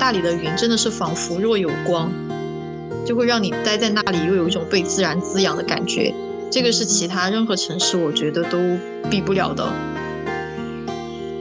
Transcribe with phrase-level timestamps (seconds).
[0.00, 2.10] 大理的云真的是仿佛若有光，
[3.04, 6.14] 就会让你待在那里，又有一种被自然滋养的感觉。
[6.50, 8.58] 这个是其他任何城市我觉得都
[9.10, 9.70] 比不了的。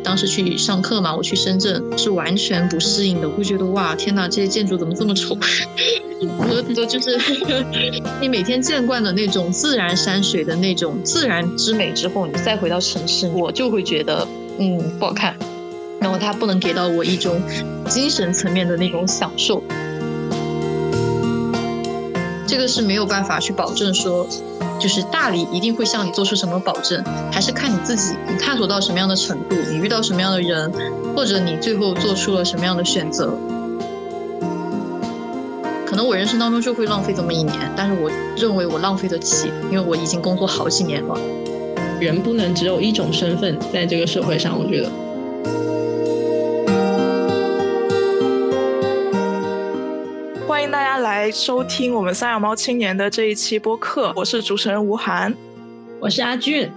[0.04, 5.38] 当时去上课嘛，我去深圳是完全不适应的，会觉得哇，天哪，这些建筑怎么这么丑？
[6.40, 7.20] 我的就是
[8.22, 15.36] 你每天见惯的那种自然山水的那种自然之美之后，你再回到城市，我就会觉得嗯不好看。
[16.00, 17.42] 然后它不能给到我一种
[17.90, 19.62] 精神层面的那种享受，
[22.48, 24.28] 这个是没有办法去保证说，
[24.80, 30.72] 就是大理一定会向你做出什么保证，还是看你自己，你探索到什么样的程度，你遇到什么样的人，
[31.16, 33.38] 或者你最后做出了什么样的选择。
[35.86, 41.18] 可能我人生当中就会浪费这么一年，但是我认为我浪费得起，因为我已经工作好几年了。
[42.00, 44.92] 人不能只有一种身份，在这个社会上，我觉得。
[50.68, 55.34] 迎大家来收听我们三养猫青年的这一期播客，我是主持人吴涵，
[55.98, 56.70] 我是阿俊，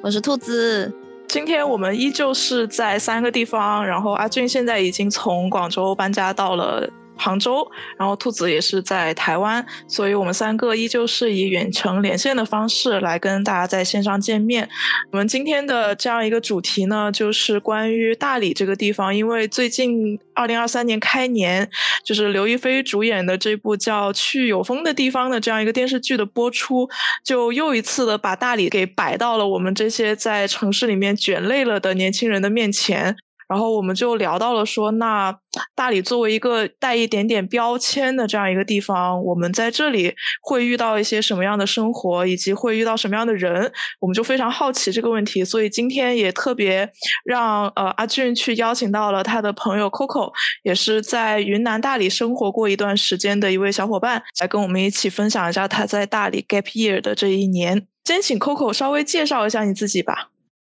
[0.00, 0.92] 我是兔子。
[1.28, 6.90] 今天我们依旧是在三个地方，然后阿俊现在已经从广州搬家到了。
[7.18, 14.68] 杭州，然后兔子也是在台湾，所以我们三个依旧是以远程连线的方式来跟大家在线上见面。
[15.12, 21.68] 我们今天的这样一个主题呢，就是关于大理这个地方，因为最近二零二三年开年，
[22.04, 26.88] 就是刘亦菲主演的这部叫《去有风的地方》的这样一个电视剧的播出，
[27.24, 33.16] 就又一次的把大理给摆到了我们这些在城市里面卷累了的年轻人的面前。
[33.48, 35.34] 然后我们就聊到了说，那
[35.74, 45.42] 大理作为一个带一点点标签的这样一个地方，我们在这里会遇到一些什么样的生活，以及会遇到什么样的人，我们就非常好奇这个问题。
[45.42, 46.88] 所以今天也特别
[47.24, 50.30] 让呃阿俊去邀请到了他的朋友 Coco，
[50.62, 57.86] 也是在云南大理生活过一段时间的一位小伙伴，来跟我们一起分享一下他在大理 Gap Year 的这一年。
[58.04, 60.28] 先请 Coco 稍微介绍一下你自己吧。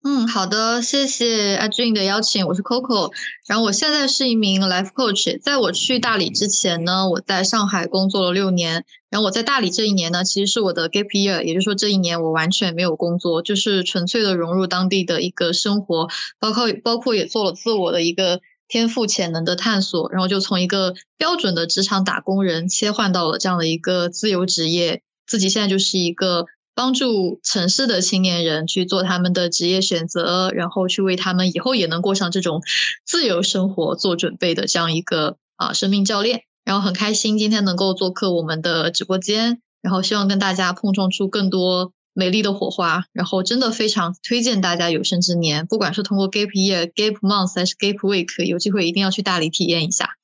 [0.06, 3.10] 嗯，好的，谢谢阿俊的邀请，我是 Coco，
[3.46, 16.06] 然后我现在是一名 Life Coach，在我去大理之前呢，我在上海工作了六年，然后我在大理这一年呢，其实是我的 Gap Year，也就是说这一年我完全没有工作，就是纯粹的融入当地的一个生活，
[16.38, 26.44] 包括包括也做了自我的一个天赋潜能的探索，然后就从一个标准的职场打工人切换到了这样的一个自由职业，自己现在就是一个。
[26.74, 32.62] 帮助城市的青年人去做他们的职业选择，然后去为他们以后也能过上这种
[33.04, 36.42] 自由生活做准备的这样一个啊生命教练。
[36.64, 43.04] 然后很开心今天能够做客我们的直播间，然后希望跟大家碰撞出更多美丽的火花。
[43.12, 50.16] 然后真的非常推荐大家有生之年，不管是通过 Gap Year、Gap Month 还是 Gap Week，有机会一定要去大理体验一下。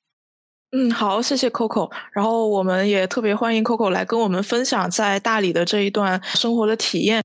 [0.72, 1.90] 嗯，好，谢谢 Coco。
[2.12, 7.20] 然后我们也特别欢迎 Coco 来跟我们分享在大理的这一段生活的体验。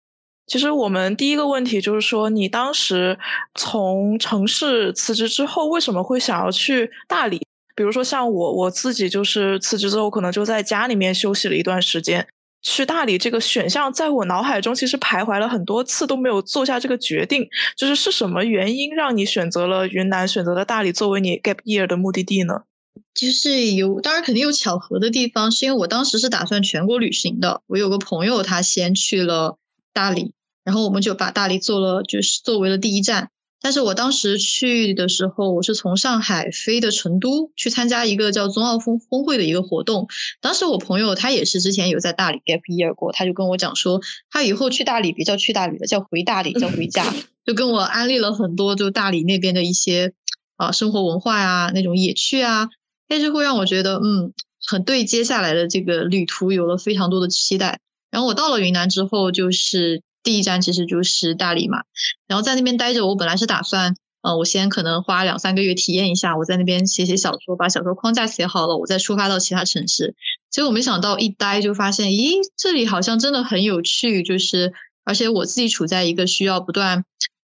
[0.47, 3.19] 其实我们第一个问题就是说，你当时
[3.53, 7.39] 从城市辞职之后，为什么会想要去大理？
[7.75, 12.27] 比如说像我，我自己就是辞职之后，可能就在家里面休息了一段时间。
[12.63, 17.47] 去大理这个选项，在我脑海中其实徘徊了很多次，都没有做下这个决定。
[17.77, 22.63] 就是是什么原因让你选择了云南，选择了大理作为你 Gap Year 的目的地呢？
[23.13, 27.61] 就是有，当然肯定有巧合的地方，是因为我当时是打算全国旅行的。
[27.67, 29.57] 我有个朋友，他先去了
[29.93, 30.33] 大理，
[30.63, 33.29] 然后我们就把大理做了，就是作为了第一站。
[33.61, 40.07] 但是我当时去的时候，我是从上海飞的成都，去参加一个叫冬奥峰峰会的一个活动。
[40.39, 47.11] 当时我朋友他也是之前有在大理 gap year 过，他就跟我讲说，他以后去大理别叫去大理了，叫回大理，叫回家，
[47.43, 50.13] 就跟我安利了很多就大理那边的一些
[50.57, 52.69] 啊生活文化呀，那种野趣啊。
[53.07, 54.33] 但是会让我觉得，嗯，
[54.65, 57.79] 很对接下来的这个旅途有了非常多的期待。
[58.11, 61.79] 然后我到了云南之后，就是第一站其实就是大理嘛。
[62.27, 70.15] 然后在那边待着，我本来是打算，呃，我先可能花两三个月体验一下，我在那边写写小说，把小说框架写好了，我再出发到其他城市。
[70.49, 74.71] 结果没想到一待就发现，咦，这里好像真的很有趣，就是
[75.03, 77.03] 而且我自己处在一个需要不断。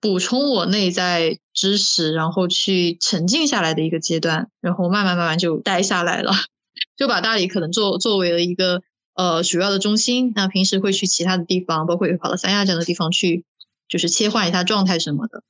[0.05, 6.31] 补充我内在知识，然后去沉静下来的一个阶段，然后慢慢慢慢就待下来了，
[6.95, 8.83] 就把大理可能作作为了一个
[9.15, 10.31] 呃主要的中心。
[10.35, 13.45] 那平时会去其他的地方，包括也跑到三亚这样的地方去
[13.89, 15.41] 就是切换一下状态什么的。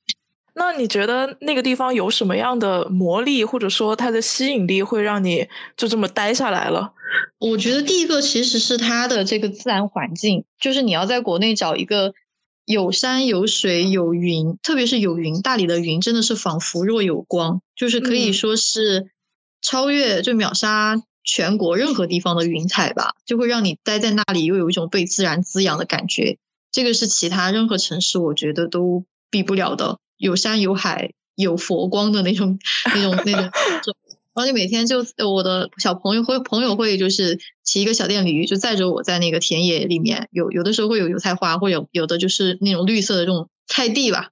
[0.58, 6.94] 那你觉得那个地方有什么样的魔力，或者说它的吸引力，会让你就这么待下来了？
[7.40, 12.14] 我觉得第一个其实是它的这个自然环境，就是你要在国内找一个
[12.66, 19.12] 有山有水有云，特别是有云，大理的云真的是仿佛若有光，就是可以说是
[19.62, 26.38] 超越就秒杀全国任何地方的云彩吧，就会让你待在那里又有一种被自然滋养的感觉，
[26.72, 30.00] 这个是其他任何城市我觉得都比不了的。
[30.18, 33.34] 有山有海有佛光的那种那种那
[33.84, 33.96] 种，
[34.36, 34.98] 然后就每天就
[35.28, 44.28] 我的小朋友会朋友会就是骑一个小电驴，就载着我在那个田野里面，有有的时候会有油菜花，或有有的就是那种绿色的这种菜地吧，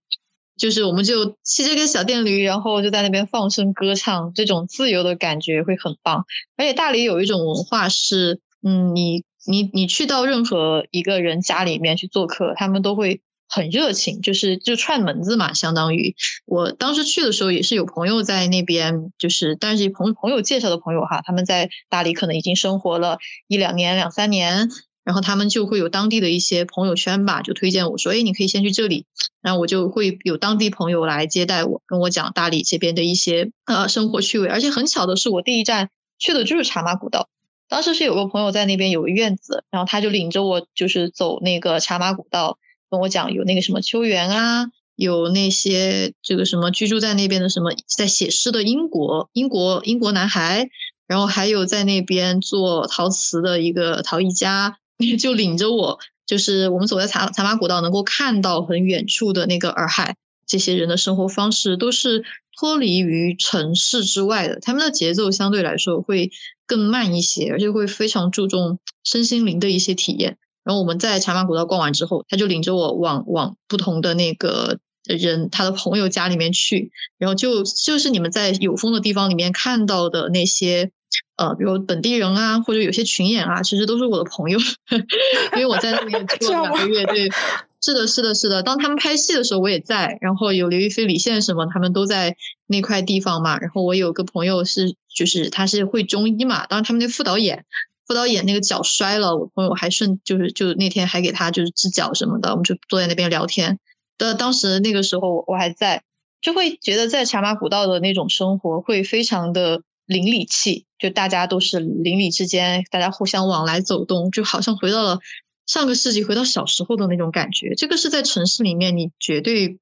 [0.57, 6.25] 就是我们就骑这个小电驴，然后就在那边放声歌唱，这种自由的感觉会很棒。
[6.57, 13.21] 而且大理有一种文化是，嗯，你你你去到任何一个人家里面去做客，他们都会。
[13.55, 16.15] 很热情，就是就串门子嘛，相当于
[16.45, 24.69] 我当时去的时候也是有朋友在那边，就是但是朋朋友介绍的朋友哈，他们在大理可能已经生活了一两年、两三年，
[25.03, 29.05] 然后他们就会有当地的一些朋友圈吧，就推荐我说，哎，你可以先去这里，
[29.43, 37.29] 然后我就会有当地朋友来接待我，跟我讲大理这边的一些呃生活趣味，而且很巧的是，我第一站去的就是茶马古道，
[37.69, 42.57] 当时是有个朋友在那边有个院子，然后他就领着我就是走那个茶马古道。
[42.93, 50.69] 跟我讲有那个什么秋园啊，有那些这个什么居住在那边的什么在写诗的英国英国英国男孩，
[51.07, 54.77] 然后还有在那边做陶瓷的一个陶艺家，
[55.19, 55.97] 就领着我，
[56.27, 60.15] 就是我们走在茶茶马古道，能够看到很远处的那个洱海，
[60.45, 62.23] 这些人的生活方式都是
[62.55, 66.29] 脱离于城市之外的，他们的节奏相对来说会
[66.67, 70.37] 更慢一些，而且会非常注重身心灵的一些体验。
[70.63, 80.89] 然后我们在茶马古道逛完之后，他就领着我往往不同的那个人他的朋友家里面去，然后就就是你们在有风的地方里面看到的那些，
[81.35, 84.57] 呃，比如本地人啊，或者有些群演啊，其实都是我的朋友，
[85.53, 87.05] 因为我在那边住 了两个月。
[87.05, 87.29] 对，
[87.83, 88.63] 是的，是的，是的。
[88.63, 90.17] 当他们拍戏的时候，我也在。
[90.21, 92.33] 然后有刘亦菲、李现什么，他们都在
[92.67, 93.59] 那块地方嘛。
[93.59, 97.65] 然后我有个朋友是，就是他是会中医嘛，当然他们那副导演。
[98.05, 103.79] 副导演那个脚摔了，我朋友还顺就是就那天还给他就是治脚什么的，我们就坐在那边聊天。
[104.17, 106.03] 的当时那个时候我还在，
[106.41, 115.19] 就会觉得在茶马古道的那种生活会非常的邻里气，就大家都是邻里之间，大家互相往来走动，就好像回到了
[115.65, 117.73] 上个世纪，回到小时候的那种感觉。
[117.75, 119.77] 这个是在城市里面你绝对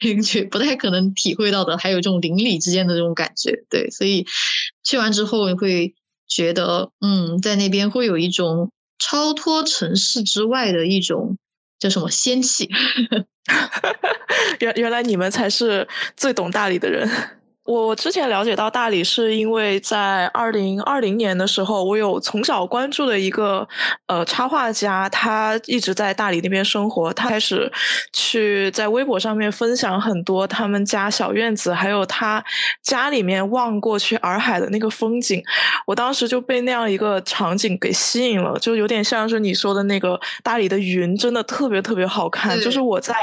[0.22, 3.64] 绝不太可能体会到的，还有这种邻里之间的这种感觉。
[3.70, 4.26] 对，所以
[4.84, 5.94] 去完之后你会。
[6.34, 11.36] 觉得嗯，在那边会有一种超脱城市之外的一种
[11.78, 12.68] 叫什么仙气。
[14.60, 15.86] 原原来你们才是
[16.16, 17.08] 最懂大理的人。
[17.72, 23.66] 我之前了解到大理，是因为在二零二零年的时候，我有从小关注的一个
[24.08, 27.10] 呃插画家，他一直在大理那边生活。
[27.14, 27.72] 他开始
[28.12, 32.44] 去在微博上面分享很多他们家小院子，还有他
[32.82, 35.42] 家里面望过去洱海的那个风景。
[35.86, 42.60] 我当时就被那样一个场景给吸引了，就有点像是你说的那个大理的云，真的特别特别好看。
[42.60, 43.14] 就是我在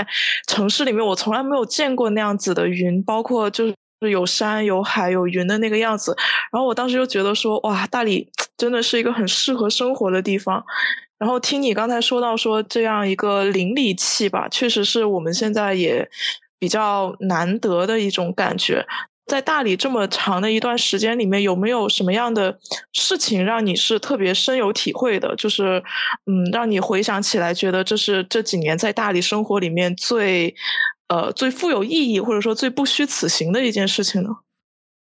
[0.48, 3.76] 城市里面，我从来没有见过那样子的云，包括就是。
[4.02, 6.16] 是有山有海有云的那个样子，
[6.52, 10.64] 然后我当时就觉得说，哇，大理 真的是一个很适合生活的地方。
[11.18, 16.10] 然后听你刚才说到说这样一个邻里气吧，确实是我们现在也
[16.58, 18.86] 比较难得的一种感觉。
[19.26, 22.58] 在大理这么长的一段时间里面，有没有什么样的
[22.94, 25.36] 事情让你是特别深有体会的？
[25.36, 25.84] 就是，
[26.26, 30.56] 嗯，让你回想起来，觉得这是这几年在大理生活里面最。
[31.10, 34.30] 呃，最富有意义或者说最不虚此行的一件事情呢？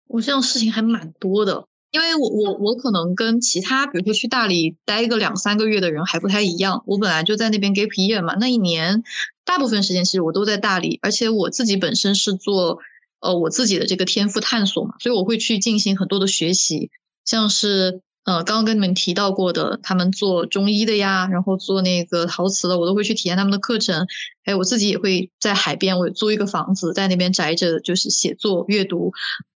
[0.08, 6.82] 我这样事情还蛮多的，因为我我我可能跟其他比如说去大理待个两三个月的人还不太一样。
[6.86, 9.02] 我本来就在那边 gap year 嘛，那一年
[9.44, 12.78] 大部分时间其实我都在大理，而且我自己本身是做
[13.20, 16.90] 呃我自己的这个天赋探索嘛，所以我会去进行很多的学习，
[17.24, 18.02] 像是。
[18.24, 24.06] 呃，刚刚跟你们提到过的，他们做中医的呀，然后做那个陶瓷的，我都会去体验他们的课程。
[24.44, 29.12] 还有我自己也会在海边，我租一个房子，在那边宅着，就是写作、阅读。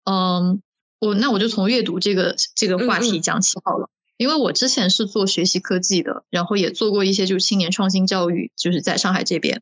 [0.05, 0.63] 嗯，
[0.99, 9.61] 我那我就从阅读这个这个话题讲起好了，因为我之前是做学习科技的，然后也做过一些就是青年创新教育，就是在上海这边。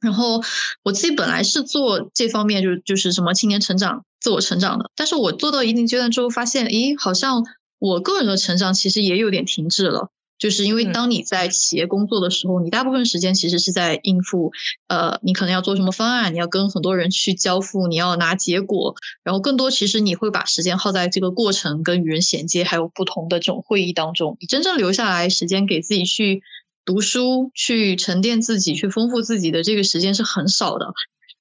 [0.00, 0.42] 然后
[0.82, 7.42] 我自己本来是做这方面，就是就是什么青年成长、自我成长的，但是我做到一定阶段之后，发现，咦，好像。
[7.78, 14.52] 我个人的成长其实也有点停滞了，就是因为嗯当你在企业工作的时候，你大部分时间其实是在应付，
[14.88, 24.36] 呃，你可能要做什么方案，你要跟很多人去交付，你要拿结果，然后更多其实你会把时间耗在这个过程跟与人衔接，还有不同的这种会议当中。
[24.40, 26.42] 你真正留下来时间给自己去
[26.84, 30.86] 读书、去沉淀自己、去丰富自己的这个时间是很少的。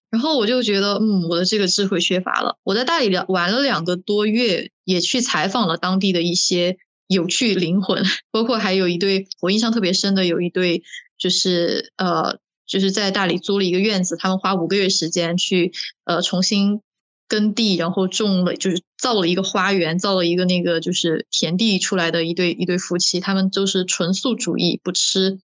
[0.09, 2.57] 然后我就觉得，嗯，我的这个智慧缺乏了。
[2.63, 10.81] 我在大理两玩了两个多月，也去采访了当地的一些有趣灵魂，包括还有一对我印象特别深的，有一对
[11.17, 15.73] 就是呃，就是在大理租了一个院子，他们花五个月时间去
[16.05, 16.81] 呃重新
[17.27, 25.37] 耕地，然后种了，就是造了一个花园，造了一个那个就是田地出来的一对一对夫妻，他们都是纯素主义，不吃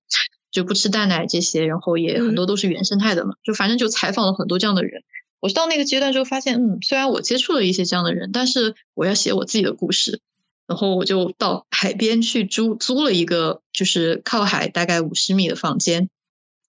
[0.53, 5.03] 就不吃蛋奶这些，然后也很多都是原生态的嘛，就反正就采访了很多这样的人。
[5.41, 10.21] 我到那个阶段之后发现，嗯，虽然我接触了一些这样的人，但是我要写我自己的故事。
[10.65, 16.09] 然后我就到海边去租租了一个，就是靠海大概五十米的房间。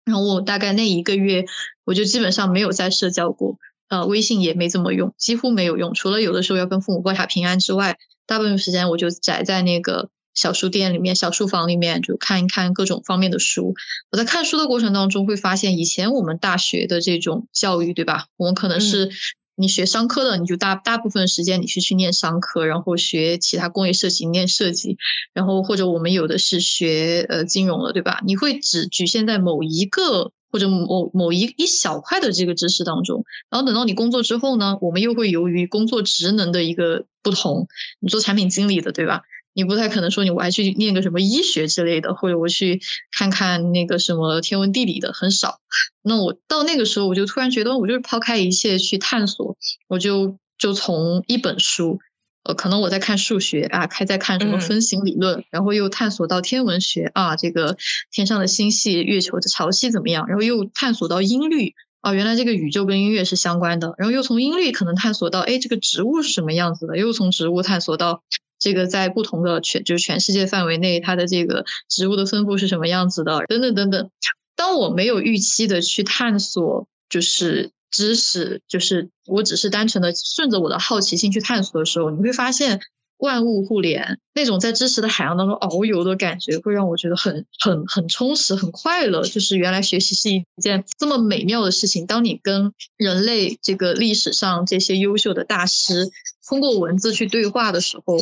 [0.04, 1.44] 然后我大概那一个月，
[1.84, 5.94] 我就基本上没有再社交过，呃，微信也没怎么用，几乎没有用。
[5.94, 13.74] 除了有的时候要跟父母报下平安之外，大部分时间我就宅在那个小书店里面、小书房里面，就看一看各种方面的书。
[14.12, 18.26] 我在看书的过程当中，会发现以前我们大学的这种教育，对吧？
[18.36, 19.10] 我们可能是。
[19.58, 24.98] 你学商科的，你就大大部分时间你是去念商科，然后学其他工业设计念设计，
[25.32, 28.20] 然后或者我们有的是学呃金融的，对吧？
[28.26, 37.66] 你会只局限在某一个或者某某一一小块的这个知识当中，然后等到你工作之后呢，我们又会由于工作职能的一个不同，
[38.00, 39.22] 你做产品经理的，对吧？
[39.56, 42.78] 你不太可能说你我还去念个什么医学之类的，或者我去
[43.10, 45.60] 看看那个什么天文地理的，很少。
[46.02, 49.56] 那我到那个时候，我就突然觉得，我就是抛开一切去探索，
[49.88, 51.98] 我就就从一本书，
[52.44, 57.78] 呃，可能我在看数学啊，还在看什么分形理论，然后又探索到天文学啊，这个
[58.12, 61.72] 天上的星系、月球的潮汐怎么样，然后又探索到音律
[62.02, 68.22] 啊，原来这个宇宙跟音乐是相关的，然后又从音律可能探索到，哎，这个植物是什么样子的，又从植物探索到。
[68.58, 74.10] 这个在不同的全就是全世界范围内，它的这个植物的分布是什么样子的，等等等等。
[74.56, 82.80] 当我没有预期的去探索，就是知识，就是我只是单纯的顺着我的好奇心去探索的时候，你会发现
[83.18, 89.22] 万物互联，那种在知识的海洋当中遨游的感觉，会让我觉得很很很充实、很快乐。
[89.22, 92.06] 就是原来学习是一件这么美妙的事情。
[92.06, 96.10] 当你跟人类这个历史上这些优秀的大师。
[96.48, 98.18] 通过文字去对话的时候，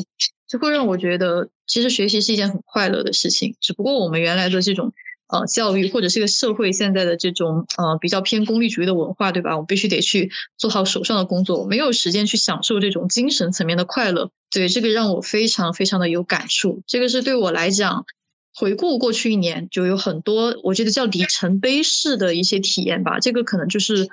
[0.49, 3.55] 就会让我觉得，其实学习是一件很快乐的事情。
[3.61, 4.93] 只不过我们原来的这种
[5.29, 9.57] 呃教育，或者这个社会现在的这种呃比较偏功利主义的文化，对吧？
[9.57, 14.31] 我必须得去做好手上的工作，我没有时间去享受这种精神层面的快乐。
[14.51, 16.83] 对这个让我非常非常的有感触。
[16.87, 18.07] 这个是对我来讲，
[18.55, 23.19] 回顾过去一年，就有很多我觉得叫里程碑式的一些体验吧。
[23.19, 24.09] 这个可能就是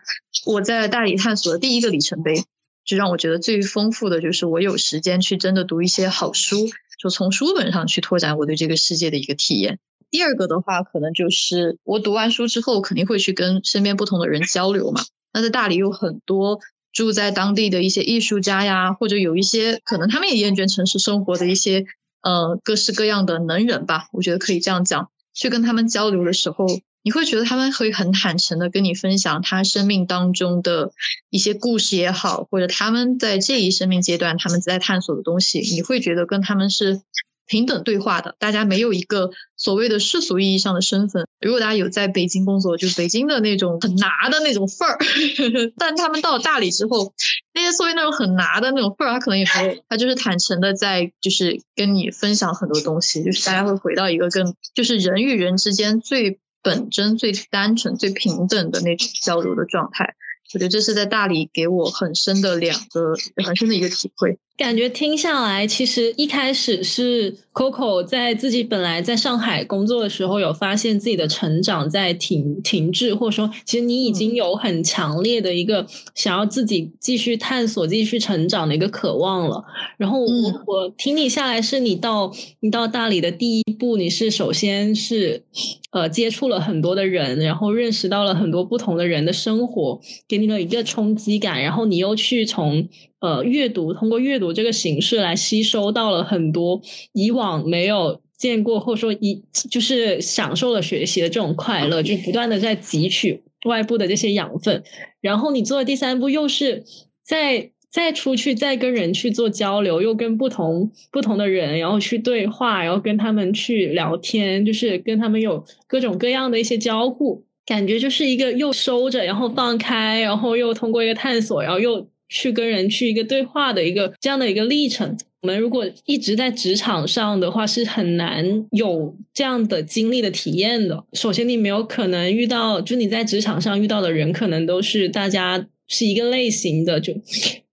[0.46, 2.44] 我在大理探索的第一个里程碑。
[2.84, 6.68] 就让我觉得最丰富的就是我有时间去真的读一些好书，
[7.02, 9.80] 就从书本上去拓展我对这个世界的一个体验。
[10.10, 15.02] 第二个的话，可能就是我读完书之后，肯定会去跟身边不同的人交流嘛。
[15.32, 16.60] 那在大理有很多
[16.92, 21.86] 住在当地的一些艺术家呀，或者有一些可能他们也厌倦城市生活的一些
[22.22, 25.10] 呃各式各样的能人吧，我觉得可以这样讲。
[25.34, 26.68] 去跟他们交流的时候。
[27.04, 30.92] 你会觉得他们会很坦诚的跟你分享他生命当中的
[31.32, 37.02] 一些故事也好，或者他们在这一生命阶段他们在探索的东西，你会觉得跟他们是
[37.48, 38.36] 平等对话的。
[38.38, 41.26] 大家没有一个所谓的世俗意义上的身份。
[41.44, 44.98] 如果大家有在北京工作，就北京的那种很拿的那种份儿，
[45.78, 47.12] 但他们到了大理之后，
[47.56, 56.40] 那些所谓那种很拿的那种份儿，他可能也没有，他就是坦诚的在就是跟你分享很多东西，就是大家会回到一个更就是人与人之间最。
[56.62, 60.16] 本真、最单纯、最平等的那种交流的状态，
[60.54, 63.14] 我觉得这是在大理给我很深的两个
[63.44, 64.38] 很深的一个体会。
[64.62, 79.66] 感觉听下来，其实一开始是 Coco 在自己本来在上海工作的时候，有发现自己的成长在停停滞，或者说，其实你已经有很强烈的一个想要自己继续探索、继续成长的一个渴望了。
[79.98, 80.28] 然后我
[80.68, 85.44] 我听你下来，是你到你到大理的第一步，你是首先是
[85.90, 92.88] 呃接触了很多的人，然后认识到了很多不同的人的生活，给你了一个冲击感，然后你又去从。
[93.22, 96.82] 呃，阅读通过阅读这个形式来吸收到了很多
[97.14, 104.84] 以往没有见过，或者说一就是享受了学习的这种快乐，就不断的在汲取外部的这些养分。
[105.22, 106.84] 然后你做的第三步又是
[107.24, 125.18] 在再出去再跟人去做交流，又跟不同不同的人，然后去对话，然后跟他们去聊天，就是跟他们有各种各样的一些交互，感觉就是一个又收着，然后放开，然后又通过一个探索，然后又去跟人去一个对话的一个这样的一个历程。
[125.42, 131.04] 我们如果一直在职场上的话，是很难有这样的经历的体验的。
[131.14, 137.14] 首先，你没有可能遇到，就你在职场上遇到的人，可能都是大家是一个类型的，就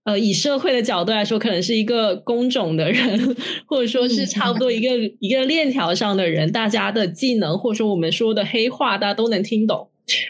[0.03, 3.35] 呃，以社会的角度来说，可能是一个工种的人，
[3.67, 9.87] 或者说是差不多一个一个链条上的人，大家的技能或者说我们说的黑话，大家都能听懂。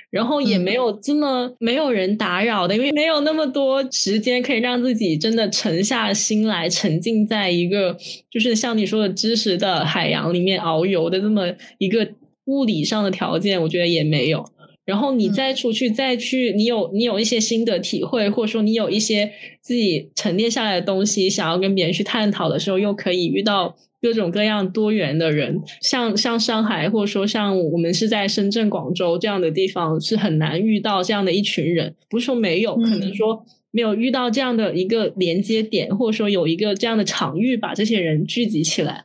[0.10, 7.98] 然后也没有这么没有人打扰的，因为没有那么多时间可以让自己真的沉下心来，沉浸在一个
[8.30, 12.08] 就是像你说的知识的海洋里面遨游的这么一个
[12.46, 14.46] 物理上的条件，我觉得也没有。
[14.86, 19.32] 然后你再出去再去，你有你有一些新的体会，或者说你有一些
[19.62, 23.76] 自己沉淀下来的东西，想要跟别人去探讨的时候，又可以遇到。
[24.02, 31.96] 各种各样多元的人，像像上海，或者说像我们是在深圳、广州这样的地方，是很难遇到这样的一群人。
[32.10, 39.04] 不是说没有，可能说没有遇到这样的一个连接点，或者说有一个这样的场域，把这些人聚集起来。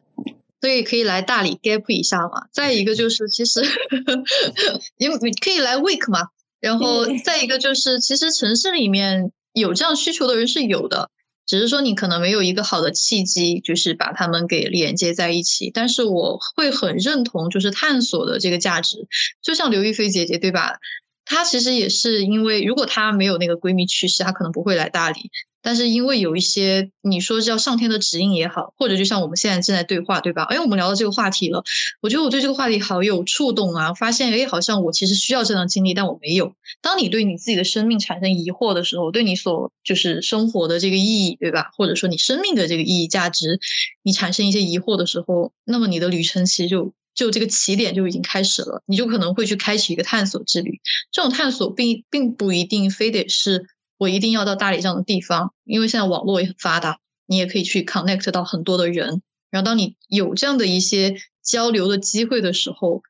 [0.60, 2.46] 所以可以来大理 gap 一下嘛。
[2.52, 3.60] 再一个就是，其实
[4.96, 6.28] 你你可以来 week 嘛。
[6.60, 11.10] 然后再一个就是，其实城市里面有这样需求的人是有的。
[11.46, 15.70] 只是说你可能没有一个好的契机，就是把他们给连接在一起。
[15.72, 19.06] 但是我会很认同，就是探索的这个价值。
[19.42, 20.78] 就像刘亦菲姐姐，对吧？
[21.24, 25.30] 她其实也是因为，如果她没有那个闺蜜去世，她可能不会来大理。
[25.66, 30.42] 但是因为有一些你说叫上天的指引也好，或者就像我们现在正在对话，对吧？
[30.42, 31.64] 哎，我们聊到这个话题了，
[32.02, 33.94] 我觉得我对这个话题好有触动啊！
[33.94, 36.52] 发现哎，好像我其实需要这样经历，但我没有。
[36.82, 41.70] 当你对你自己的生命产生疑惑的时候，对你所就是生活的这个意义，对吧？
[41.74, 43.58] 或者说你生命的这个意义价值，
[44.02, 50.80] 你产生一些疑惑的时候，那么你的旅程其实就就这个起点就已经开始了，你就可能会去开启一个探索之旅。
[51.12, 53.66] 这种探索并并不一定非得是。
[53.96, 59.22] 我一定要到大理这样的地方，因为现在网络也很发达，你也可以去 connect 到很多的人。
[59.50, 63.02] 然后，当你有这样的一些交流的机会的时候，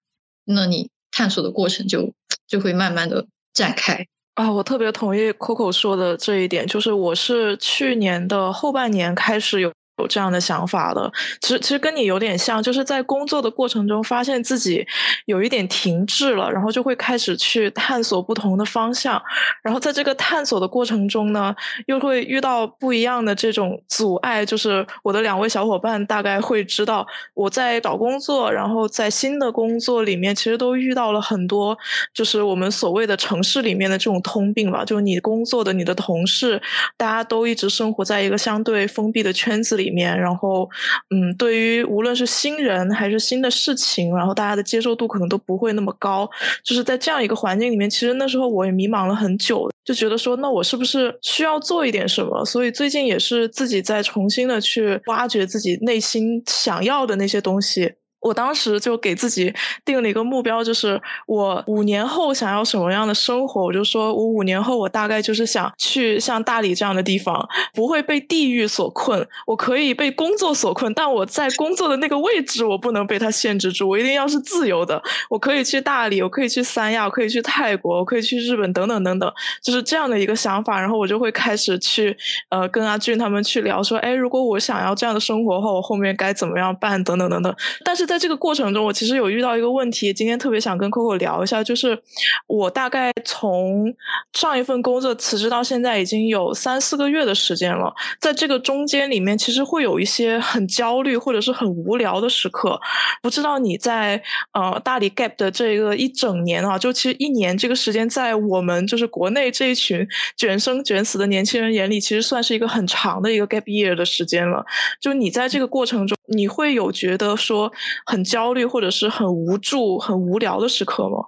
[0.44, 2.12] 那你探索的过程就
[2.46, 4.07] 就会慢慢的展开。
[4.35, 9.72] 啊，我特别同意 Coco 说的这一点，就是我是去年的后半年开始有。
[9.98, 14.85] 有这样的想法的，其实其实跟你有点像，就是在工作的过程中，发现自己
[15.26, 19.22] 有一点停滞了，然后就会开始去探索不同的方向，
[19.62, 21.54] 然后在这个探索的过程中呢，
[21.87, 24.44] 又会遇到不一样的这种阻碍。
[24.44, 31.78] 就是我的两位小伙伴大概会知道，我在找工作，然后在新的工作里面，其实都遇到了很多，
[32.12, 36.61] 就是我们所谓的城市里面的这种通病吧，就是你工作的你的同事，
[36.96, 39.84] 大家都一直生活在一个相对封闭的圈子里。
[39.85, 40.68] 里面，然后，
[41.11, 46.29] 嗯，对于无论是新人还是新的事情，然后大家的接受度可能都不会那么高。
[46.64, 52.44] 就是在这样一个环境里面，其实那时候我也迷茫了很久，就觉得说，那我是不是需要做一点什么？
[52.44, 57.94] 所以最近也是自己在重新的去挖掘自己内心想要的那些东西。
[58.24, 59.52] 我当时就给自己
[59.84, 63.62] 定了一个目标，就是我五年后想要什么样的生活。
[63.62, 75.02] 我就说我五年后我大概就是想去像大理这样的地方，不会被地域所困，我可以被工作所困，但我在工作的那个位置我不能被它限制住，我一定要是自由的。
[75.28, 79.30] 我可以去大理，我可以去三亚，我可以去泰国，我可以去日本，等等等等，
[79.62, 80.80] 就是这样的一个想法。
[80.80, 82.16] 然后我就会开始去
[82.48, 87.02] 呃跟阿俊他们去聊说，哎，如果我想要这样的生活的话，我后面该怎么样办？
[87.04, 87.54] 等等等等。
[87.84, 92.00] 但是在在这个过程中，我其实有遇到一个问题，今天特别想跟 Coco 聊一下，就是
[92.46, 93.92] 我大概从
[94.33, 102.81] 上一份工作辞职到现在已经有三四个月的时间了，在这个中间里面，其实会有一些很焦虑或者是很无聊的时刻。
[103.20, 104.22] 不知道你在
[104.53, 114.64] 呃大理 Gap 的这个一整年啊，就其实一年这个时间，在我们就是国内这一群卷生卷死的年轻人眼里，其实算是一个很长的一个 Gap year 的时间了。
[115.00, 117.73] 就你在这个过程中，你会有觉得说？
[118.07, 121.18] 很焦虑或者是很无助、很无聊的时刻吗？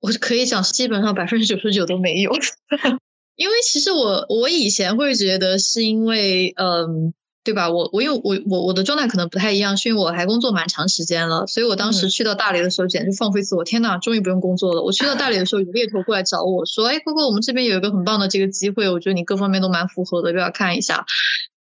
[0.00, 2.32] 我可以讲，基本上百分之九十九都没有。
[3.36, 7.68] 因为其实我我以前会觉得是因为，嗯，对吧？
[7.70, 13.64] 我我因为我我我的状态可能不太一样，是因为我还工作蛮长时间了，所以我当时去到大理的时候简直放飞自我。
[13.64, 14.82] 天呐，终于不用工作了！
[14.82, 21.04] 我去到大理的时候，有猎头过来找我说：“哎，哥哥，我们这边有一个很棒的这个机会，我觉得你各方面都蛮符合的，要不要看一下？”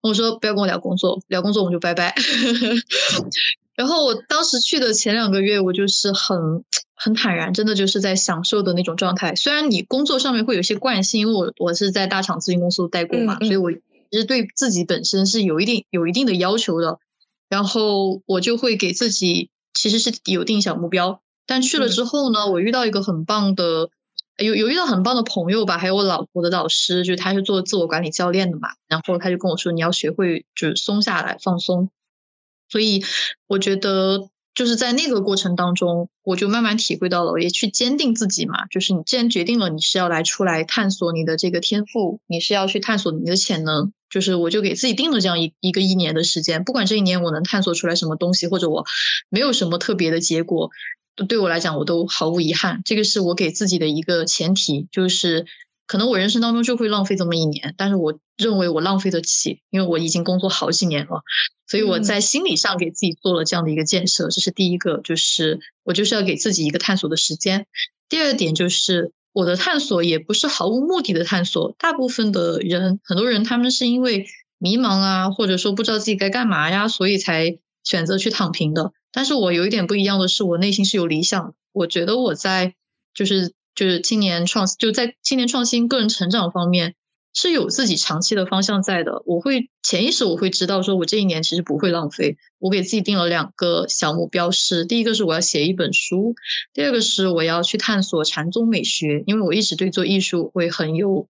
[0.03, 2.15] 我说：“不要跟我聊工作，聊工作我们就拜拜。
[3.75, 6.63] ”然后我当时去的前两个月，我就是很
[6.95, 9.35] 很坦然，真的就是在享受的那种状态。
[9.35, 16.99] 虽然你工作上面会有些惯性，因为我我是在大厂咨询公司待过嘛，所以我其实对自己本身是有一定有一定的要求的。
[17.49, 23.91] 然后我就会给自己其实是有定小目标，但去了之后呢，我遇到一个很棒的，
[24.39, 31.91] 有有遇到很棒的朋友吧，还有我老婆的老师，就他是做自我管理教练的嘛，然后他就跟我说，你要学会就是松下来放松。
[32.69, 33.05] 所以
[33.47, 43.93] 我觉得就是在那个过程当中，我就慢慢体会到了，也去坚定自己嘛，就是你既然决定了你是要来出来探索你的这个天赋，你是要去探索你的潜能。
[44.11, 48.85] 就是我就给自己定了这样一一个一年的时间，不管这一年我能探索出来什么东西，或者我
[49.31, 50.71] 没有什么特别的结果，
[51.29, 52.81] 对我来讲我都毫无遗憾。
[52.85, 55.47] 这个是我给自己的一个前提，就是
[55.87, 61.23] 可能我人生当中就会浪费这么一年，但是我认为我浪费得起，因为我已经工作好几年了，
[61.67, 64.29] 所以我在心理上给自己做了这样的一个建设。
[64.29, 67.67] 这是第一个，就是我就是要给自己一个探索的时间。
[68.09, 69.13] 第二点就是。
[69.35, 74.27] 我的探索也不是毫无目的的探索，大部分的人，很多人他们是因为
[74.59, 78.93] 迷茫啊，或者说不知道自己该干嘛呀，所以才选择去躺平的。
[79.13, 82.75] 但是我有一点不一样的是，我内心是有理想，我觉得我在
[83.15, 86.95] 就是就是青年创就在青年创新个人成长方面。
[87.35, 92.37] 是有自己长期的方向在的，我会潜意识我会知道，说我这一年其实不会浪费。
[92.59, 96.35] 我给自己定了两个小目标，是第一个是我要写一本书，
[96.75, 101.27] 第二个是我要去探索禅宗美学，因为我一直对做艺术会很有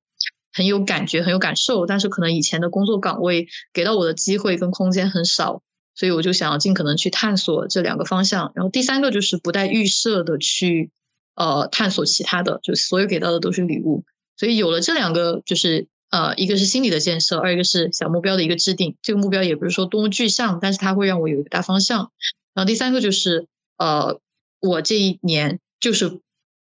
[0.52, 5.62] 很有感觉、很有感受，但是可能以前的工作岗位给到我的机会跟空间很少，
[5.94, 8.52] 所以我就想要尽可能去探索这两个方向。
[8.54, 10.90] 然后第三个就是不带预设的去
[11.34, 14.04] 呃探索其他的，就所有给到的都是礼物。
[14.36, 15.88] 所以有了这两个就是。
[16.12, 18.98] 呃，一个是心理的建设，二一个是小目标的一个制定。
[19.00, 22.12] 这个目标也不是说多么具象，但是它会让我有一个大方向。
[22.52, 23.46] 然后第三个就是，
[23.78, 24.20] 呃，
[24.60, 26.20] 我这一年就是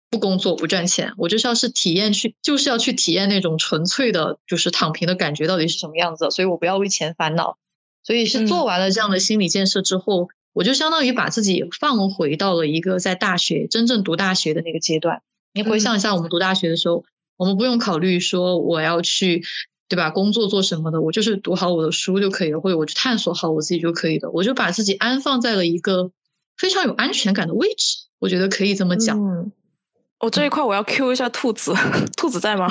[0.08, 6.30] 不工作不赚钱，我就是要是体验去，就是要去体验那种纯粹的，就是躺平的感觉到底是什么样子。
[6.30, 7.58] 所以我不要为钱烦恼。
[8.04, 15.22] 所以是做完了这样的心理建设之后，我就相当于把自己放回到了一个在大学真正读大学的那个阶段。
[15.52, 17.04] 你回想一下，我们读大学的时候。
[17.36, 19.42] 我们不用考虑说我要去，
[19.88, 20.08] 对吧？
[20.08, 24.30] 工作做什么的，我就是读好我的书就可以了，或者我去探索好我自己就可以了。
[24.30, 26.12] 我就把自己安放在了一个
[26.56, 29.18] 非常有安全感的位置，我觉得可以这么讲。
[30.20, 31.74] 我这一块我要 Q 一下兔子，
[32.16, 32.66] 兔子在吗？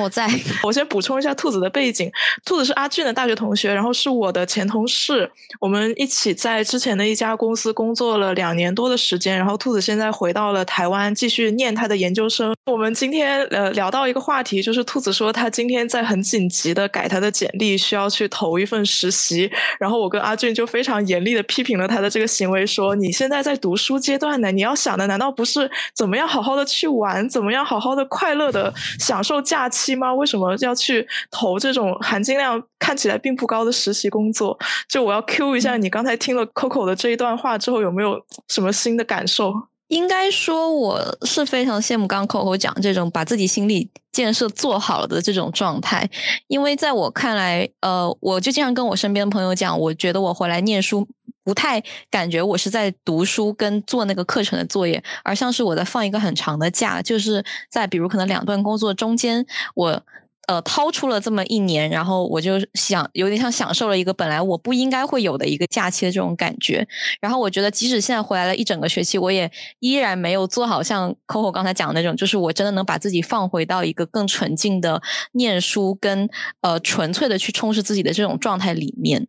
[0.00, 0.28] 我，在。
[0.62, 2.10] 我先补充一下兔子的背景，
[2.44, 12.54] 兔子是阿俊的大学同学，然后是我的前同事，我们一起在之前的一家公司工作了两年多的时间，然后兔子现在回到了台湾继续念他的研究生。
[12.64, 26.98] 我们今天呃聊到一个话题，就是兔子说他今天在很紧急的改他的简历，需要去投一份实习，然后我跟阿俊就非常严厉的批评了他的这个行为，说你现在在读书阶段呢，你要想的难道不是怎么样好好的去。
[26.98, 27.64] 玩怎么样？
[27.64, 30.12] 好好的、快乐的享受假期吗？
[30.12, 34.58] 为什么要去投这种含金量看起来并不高的实习工作？
[34.88, 39.52] 就我要 Q 一下，你刚才听了 Coco 的这一段话之后，有没有什么新的感受？
[39.88, 46.08] 应该说，我是非常羡慕刚 Coco 讲这种把自己心理建设做好了的这种状态，
[46.46, 51.06] 因为在我看来，呃，我就经常跟我身边的朋友讲，我觉得我回来念书。
[51.44, 60.02] 不太感觉我是在读书跟做那个课程的作业，而像是我在放一个很长的假，就是在比如可能两段工作中间，我。
[60.48, 66.88] 呃，掏出了这么一年，然后我就想，有点像享受了一个本来我不应该会有的一个假期的这种感觉。
[67.20, 76.26] 然后我觉得，即使现在回来了一整个学期，我也依然没有做好像 Coco 刚才讲的那种，就是我真的能把自己放回到一个更纯净的念书跟
[76.62, 79.26] 呃纯粹的去充实自己的这种状态里面。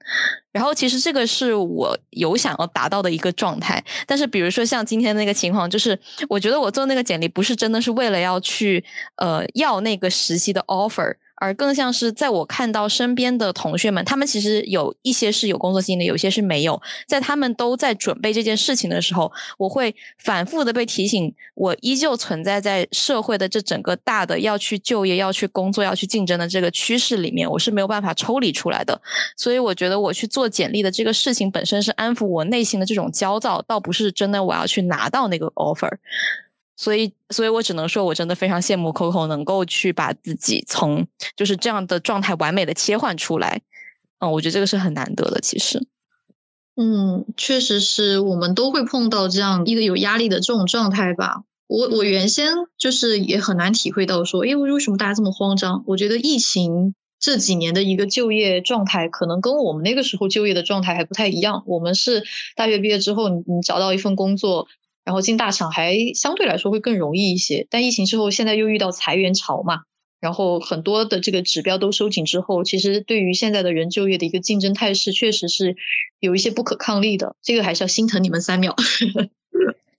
[0.52, 3.84] 然后，其实这个是我有想要达到的一个状态。
[4.08, 8.84] 但是，比如说像今天那个情况，就是我觉得我做那个简历不是真的是为了要去
[9.18, 11.16] 呃要那个实习的 offer。
[11.40, 16.82] 而更像是在我看到身边的同学们，他们其实有一些是有工作经历，有些是没有。
[17.08, 29.02] 在他们都在准备这件事情的时候，我会反复的被提醒，我依旧存在在社会的这整个大的要去就业、要去工作、要去竞争的这个趋势里面，我是没有办法抽离出来的。
[29.38, 35.90] 所以，我觉得我去做简历的这个事情本身是安抚我内心的这种焦躁，倒不是真的我要去拿到那个 offer。
[36.80, 43.62] 所以，所以我只能说，我真的非常羡慕 Coco 能够去把自己从就是这样的状态完美的切换出来。
[44.20, 45.42] 嗯，我觉得这个是很难得的。
[45.42, 45.86] 其实，
[46.78, 51.44] 嗯，确实是我们都会碰到这样一个有压力的这种状态吧。
[51.68, 55.84] 我我原先就是也很难体会到说，哎，为什么大家这么慌张？
[55.86, 61.64] 我觉得疫情这几年的一个就业状态，可能跟我们那个时候就业的状态还不太一样。
[61.66, 62.24] 我们是
[62.56, 64.70] 大学毕业之后，你你找到一份工作。
[65.10, 69.80] 然后进大厂还相对来说会更容易一些，但疫情之后现在又遇到裁员潮嘛，
[70.22, 75.76] 然后很多的这个指标都收紧之后，其实对于现在的人就业的一个竞争态势，确实是
[76.20, 77.36] 有一些不可抗力的。
[77.42, 78.76] 这个还是要心疼你们三秒。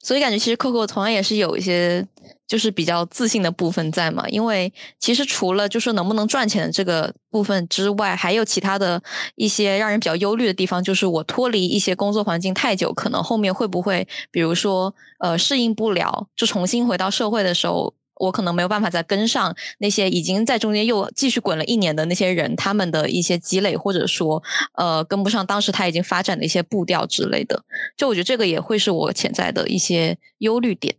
[0.02, 2.06] 所以感觉其实 Coco 同样也是有一些
[2.46, 9.00] 就是比较自信的部分在嘛，因为其实除了就是能不能赚钱的这个部分之外，还有其他的
[9.36, 17.94] 一些让人比较忧虑的地方，就是我脱离一些工作环境太久，可能后面会不会比如说呃适应不了，就重新回到社会的时候。
[18.20, 24.42] 我可能没有办法再跟上那些已经在中间又继续滚了一年的那些人，他们的一些积累，或者说，
[24.74, 27.64] 呃，跟不上当时他已经发展的一些步调之类的。
[27.96, 30.94] 就我觉得这个也会是我潜在的一些忧虑点。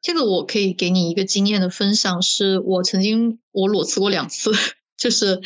[0.00, 4.50] 这个我可以给你一个经验的分享，是我曾经我裸辞过两次，
[4.96, 5.40] 就是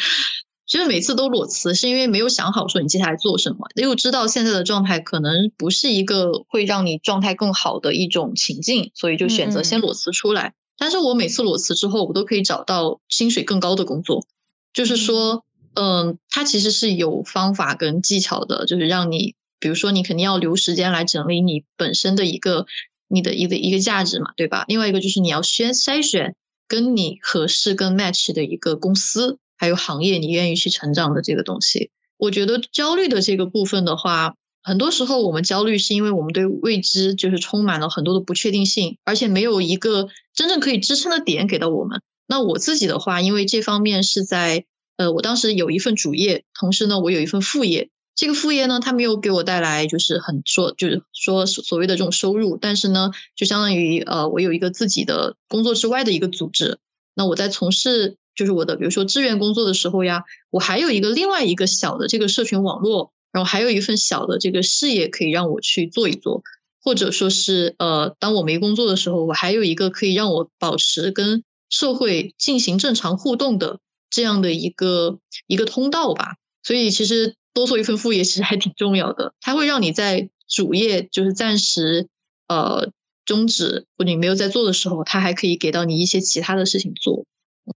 [0.67, 10.55] 其实每次都裸辞，是因为没有想好说你接下来做什么，又知道现在的状态可能不是一个会让你状态更好的一种情境，所以就选择先裸辞出来。
[10.79, 14.27] 但是我每次裸辞之后，我都可以找到薪水更高的工作。
[14.73, 22.67] 就是说，嗯，它其实是有方法跟技巧的，就是让你，比如说，你肯定要留时间来整理你本身的一个
[23.09, 24.65] 你的一个一个价值嘛，对吧？
[24.69, 26.35] 另外一个就是你要先筛选
[26.69, 31.91] 跟你合适跟 match 的一个公司，还有行业，你愿意去成长的这个东西。
[32.19, 34.35] 我觉得焦虑的这个部分的话。
[34.67, 42.03] 很多时候，我们焦虑是因为我们对未知就是充满了很多的不确定性，而且没有一个真正可以支撑的点给到我们。
[42.27, 44.65] 那我自己的话，因为这方面是在
[44.97, 47.91] 呃，我当时有一份主业，同时呢，我有一份副业。
[48.17, 56.79] 这个副业呢，它没有给我带来就是很说就是说所谓的这种收入，但是呢，就相当于呃，我有一个自己的工作之外的一个组织。
[57.15, 63.13] 那我在从事就是我的比如说志愿工作的时候呀，我还有一个另外一个小的这个社群网络。
[63.37, 66.43] 然后还有一份小的这个事业可以让我去做一做，
[66.83, 75.19] 或者说是呃，当我没工作的时候，我还有一个可以让我保持跟社会进行正常互动的这样的一个
[75.49, 76.37] 一个通道吧。
[76.63, 82.09] 所以其实多做一份副业其实还挺重要的，它会让你在主业就是暂时
[82.49, 82.91] 呃
[83.27, 87.27] 终止或者你没有在做的时候，它还可以给到你一些其他的事情做。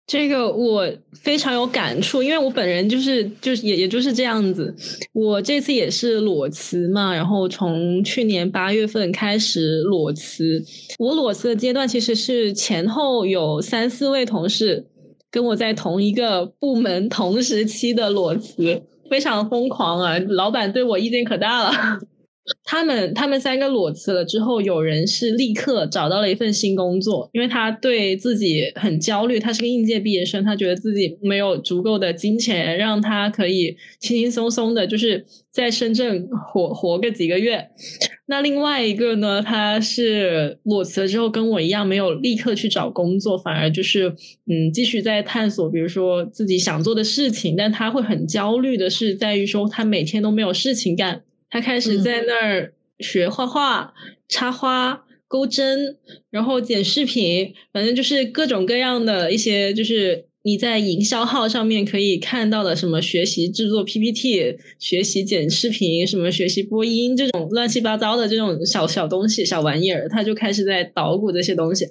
[0.06, 4.74] 这个我非常有感触，因为我本人就是就是也也就是这样子。
[5.12, 10.62] 我这次也是裸辞嘛，然后从去年八月份开始裸辞。
[10.98, 14.86] 我裸辞的阶段其实是前后有三四位同事
[15.30, 20.18] 跟我在同一个部门同时期的裸辞，非常疯狂啊！
[20.28, 21.98] 老板对我意见可大了。
[22.64, 29.38] 他们他们三个裸辞了之后，有人是立刻找到了一份新工作，因为他对自己很焦虑。
[29.38, 37.68] 他是个应届毕业生，他觉得自己没有足够的金钱让他可以轻轻松松的，就是在深圳活活个几个月。
[38.26, 44.08] 那另外一个呢，他是裸辞了之后跟我一样，没有立刻去找工作，反而就是
[44.46, 47.54] 嗯继续在探索，比如说自己想做的事情。
[47.56, 51.22] 但他会很焦虑的是，在于说他每天都没有事情干。
[51.50, 53.92] 他开始在那儿学画画、
[54.28, 55.96] 插花、钩针，
[56.30, 71.86] 然后剪视频，反正就是各种各样的一些，就是你在营销号上面可以看到的，什么学习制作 PPT、学习剪视频、什么学习播音这种乱七八糟的这种小小东西、小玩意儿，他就开始在捣鼓这些东西。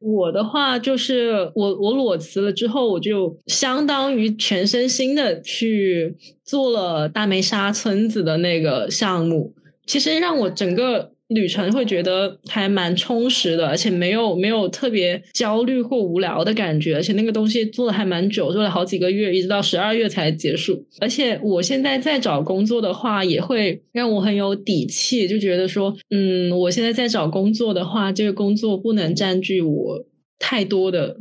[0.00, 9.54] 我的话就是我我裸辞了之后，我就相当于全身心的去做了大梅沙村子的那个项目，
[9.86, 11.12] 其实让我整个。
[11.28, 20.86] 旅程会觉得还蛮充实的，而且没有没有特别焦虑或无聊的感觉，而且那个东西做的还蛮久，做了好几个月，一直到十二月才结束。
[21.00, 30.04] 而且我现在在找工作的话，也会让我很有底气，就觉得说，嗯，我现在在找工作的话，这个工作不能占据我
[30.38, 31.16] 太多的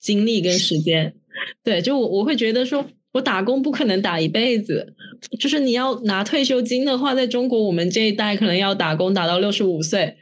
[0.00, 1.14] 精力跟时间。
[1.64, 2.84] 对，就我我会觉得说。
[3.12, 4.92] 我打工不可能打一辈子，
[5.38, 10.14] 就是你要拿退休金的话，在中国我们这一代可能要打工打到六十五岁，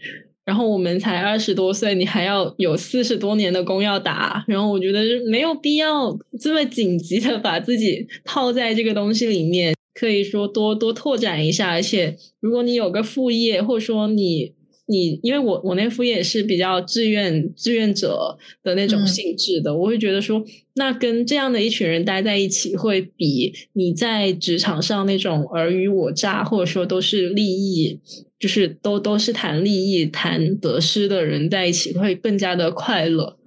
[0.44, 14.52] 然后我们才二十多岁，你还要有四十多年的工要打，然后我觉得没有必要这么紧急的把自己套在这个东西里面，可以说多多拓展一下，而且如果你有个副业，或者说你。
[14.86, 20.44] 你因为我我那副业是比较志愿志愿者的那种性质的，我会觉得说，
[20.74, 27.98] 那跟这样的一群人待在一起，会比你在职场上那种尔虞我诈，或者说都是利益，
[28.38, 33.38] 就是都都是谈利益、谈得失的人在一起，会更加的快乐。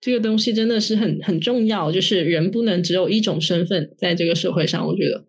[0.00, 4.86] 这个东西真的是很很重要，就是人不能只有一种身份在这个社会上。
[4.86, 5.24] 我觉得，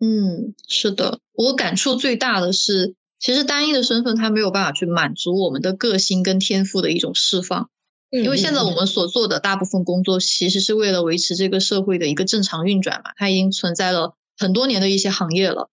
[0.00, 2.94] 嗯，是的，我感触最大的是。
[3.22, 7.70] 其实单一的身份，它没有办法去满足我们的个性跟天赋的一种释放。
[8.10, 13.12] 因为现在我们所做的大部分工作，其实是为了维持这个社会的一个正常运转嘛。
[13.16, 15.70] 它已经存在了很多年的一些行业了，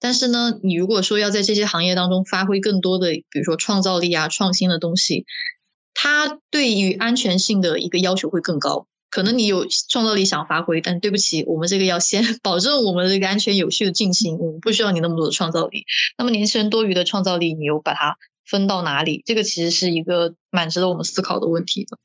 [0.00, 5.26] 但是呢，你如果说要在这些行业当中发挥更多的，比如说创造力啊、创新的东西，
[5.92, 8.86] 它对于安全性的一个要求会更高。
[9.12, 15.84] 可能你有创造力想发挥，但对不起，我们这个要先 保证我们这个安全有序的进行，我们不需要你那么多的创造力。
[16.16, 19.22] 那么年轻人多余的创造力，你又把它分到哪里？
[19.26, 21.98] 这个其实是一个蛮值得我们思考的问题的。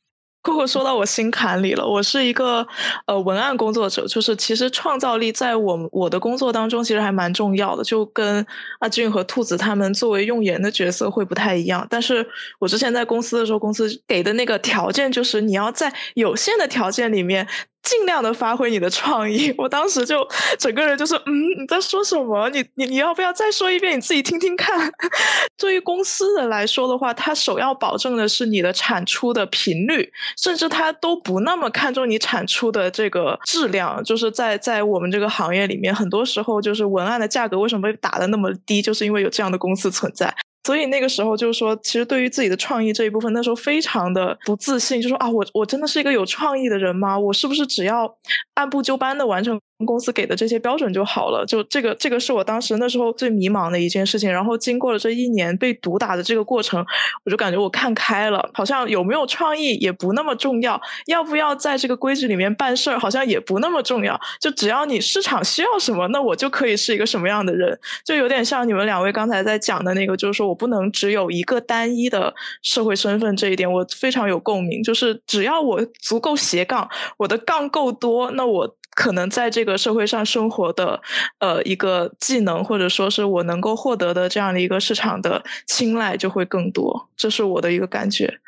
[0.68, 1.86] 说到我心坎里了。
[1.86, 2.66] 我是一个
[3.06, 8.46] 呃文案工作者，就是其实创造力在我我的工作当中其实还蛮重要的，就跟
[8.80, 11.86] 阿俊和兔子他们作为用研的角色会不太一样。
[11.90, 12.26] 但是
[12.60, 17.48] 我之前在公司的时候，公司给的那个条件就是你要在有限的条件里面。
[17.88, 20.28] 尽量的发挥你的创意， 我当时就
[20.60, 22.50] 整个人就是，嗯，你在说什么？
[22.50, 23.96] 你你你要不要再说一遍？
[23.98, 24.92] 你自己听听看。
[25.58, 34.04] 对于公司的来说的话，它首要保证的是你的产出的频率，甚至它都不那么看重你产出的这个质量。
[34.04, 40.36] 就是在在我们这个行业里面，很多时候就是文案的价格为什么被打的那么低，就是因为有这样的公司存在。
[40.68, 47.18] 所以那个时候就是说，其实对于自己的创意这一部分，那时候非常的不自信，就说啊，我我真的是一个有创意的人吗？
[47.18, 48.18] 我是不是只要
[48.56, 49.58] 按部就班的完成？
[49.86, 54.28] 公司给的这些标准就好了，就这个这个是我当时那时候最迷茫的一件事情。
[54.28, 56.84] 然后经过了这一年被毒打的这个过程，
[57.24, 64.20] 我就感觉我看开了，好像有没有创意也不那么重要，要不要在这个规矩里面办事儿好像也不那么重要。
[64.42, 67.80] 就只要你市场需要什么，那我就可以是一个什么样的人。
[68.04, 74.82] 就有点像你们两位刚才在讲的那个，就是说我不能只有一个单一的社会身份这一点，我非常有共鸣。
[74.84, 78.76] 就是只要我足够斜杠，我的杠够多，那我。
[78.98, 81.00] 可能在这个社会上生活的，
[81.38, 88.40] 呃，一个技能或者说是我能够获得的这样的一个市场的青睐就会更多，这是我的一个感觉。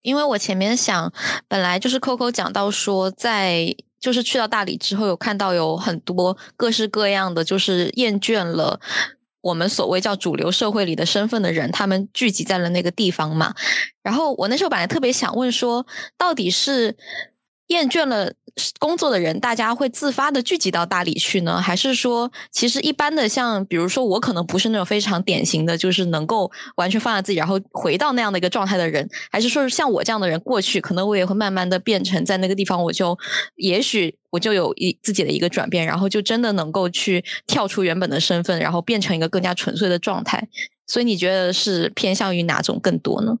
[0.00, 1.12] 因为我前面想，
[1.46, 8.80] 本来就是 Coco 讲到说，在就是去到大理之后，有看到有很多各式各样的，就是厌倦了
[9.40, 13.54] 我们所谓叫主流社会里的身份的人，他们聚集在了那个地方嘛。
[14.02, 16.96] 然后我那时候本来特别想问说，到底是
[17.68, 18.32] 厌倦了？
[18.78, 33.18] 工作的人，大家会自发的聚集到大理去呢，还是说，其实一般的像，比如说我可能不是那种非常典型的，就是能够完全放下自己，然后回到那样的一个状态的人，还是说是像我这样的人过去，可能我也会慢慢的变成在那个地方，我就
[33.56, 40.48] 也许我就有一自己的一个转变，然后就真的能够去跳出原本的身份，然后变成一个更加纯粹的状态。
[40.86, 43.38] 所以你觉得是偏向于哪种更多呢？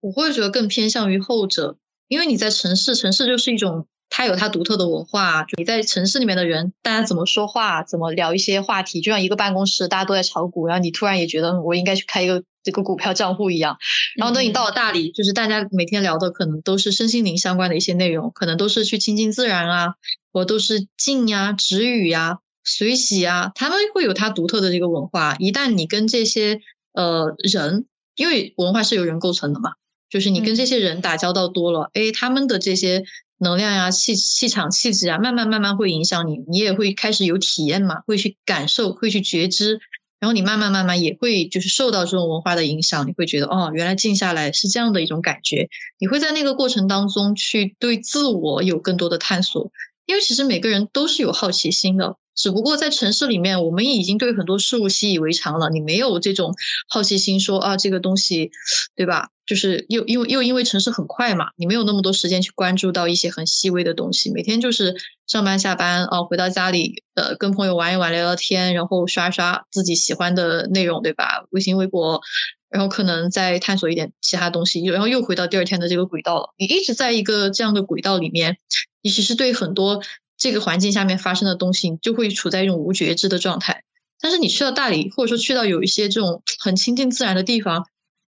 [0.00, 1.76] 我会觉得更偏向于后者，
[2.08, 3.86] 因为你在城市，城市就是一种。
[4.08, 13.76] 它有它独特的文化，你在城市里面的人，大家怎么说话，怎么聊一些话题，就像一个办公室大家都在炒股，然后你突然也觉得我应该去开一个这个股票账户一样。
[14.16, 19.94] 然后等你到了大理，就是大家每天聊的可能都是身心灵相关的一些内容，可能都是去亲近自然啊，
[20.32, 25.36] 我都是静呀、止语呀、随喜啊，他们会有它独特的这个文化。
[25.38, 26.60] 一旦你跟这些
[26.94, 29.72] 呃人，因为文化是由人构成的嘛，
[30.08, 33.04] 就是你跟这些人打交道多了，哎，他们的这些。
[33.38, 39.78] 能量呀，气气场、气质啊，慢慢慢慢会影响你，你也会开始有体验嘛，会去感受，会去觉知，
[40.18, 45.68] 然后你慢慢慢慢也会就是受到这种文化的影响，你会觉得哦，原来静下来是这样的一种感觉，
[45.98, 49.70] 你会在那个过程当中去对自我有更多的探索，
[50.06, 52.16] 因为其实每个人都是有好奇心的。
[52.36, 55.70] 只不过在城市里面，我们已经对很多事物习以为常了。
[55.70, 56.54] 你没有这种
[56.88, 58.50] 好奇心，说啊，这个东西，
[58.94, 59.30] 对吧？
[59.46, 64.30] 就是又因为又因为城市很快嘛，你没有那么多时间去关注到一些很细微的东西。
[64.32, 64.94] 每天就是
[65.26, 71.46] 上班下班啊，回到家里，呃，跟朋友玩一玩，聊聊天，然后刷刷自己喜欢的内容，对吧？
[71.50, 72.20] 微信、微博，
[72.68, 76.52] 然后可能再探索一点其他东西，然后又回到第二天的这个轨道了。
[76.58, 78.58] 你一直在一个这样的轨道里面，
[79.00, 80.02] 你其实对很多。
[80.36, 83.82] 这个环境下面发生的东西，你就会处在一种无觉知的状态。
[84.20, 87.86] 但是你去到大理，或者说去到有一些这种很亲近自然的地方，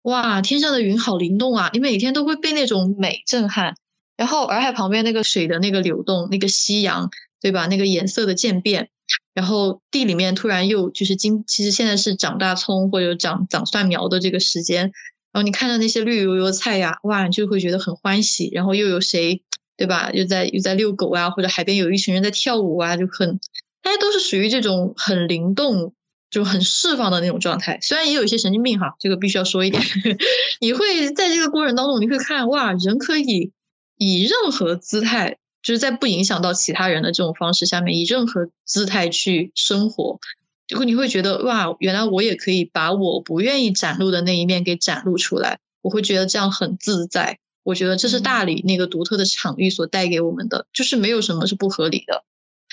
[0.03, 1.71] 哇，天上的云好灵动啊！
[1.73, 3.75] 你每天都会被那种美震撼。
[4.17, 7.11] 然后洱海旁边那个水的那个流动，那个夕阳，
[7.41, 7.67] 对吧？
[7.67, 8.91] 那个颜色的渐变，
[9.33, 14.93] 然后地里面突然又就是今，其实现在是长大葱或者长长蒜苗的这个时间。
[15.33, 18.51] 然后你看到那些绿油油的菜呀，哇，你就会觉得很欢喜。
[18.53, 19.43] 然后又有谁？
[19.81, 20.11] 对吧？
[20.13, 23.41] 又在又在遛狗啊，或者海边有一群人在跳舞啊，就很，
[23.81, 25.95] 大家都是属于这种很灵动，
[26.31, 27.79] 就很释放的那种状态。
[27.81, 29.83] 虽然也有一些神经病哈，这个必须要说一点。
[30.61, 33.53] 你会在这个过程当中，你会看哇，人可以
[33.97, 40.19] 以任何姿态，就是在不影响到其他人的这种方式下面，以任何姿态去生活。
[40.67, 45.59] 就会你会觉得哇，原来我也可以把我不愿意展露的那一面给展露出来。
[45.81, 47.40] 我会觉得这样很自在。
[47.63, 52.25] 我觉得这是大理那个独特的场域所带给我们的，就是没有什么是不合理的。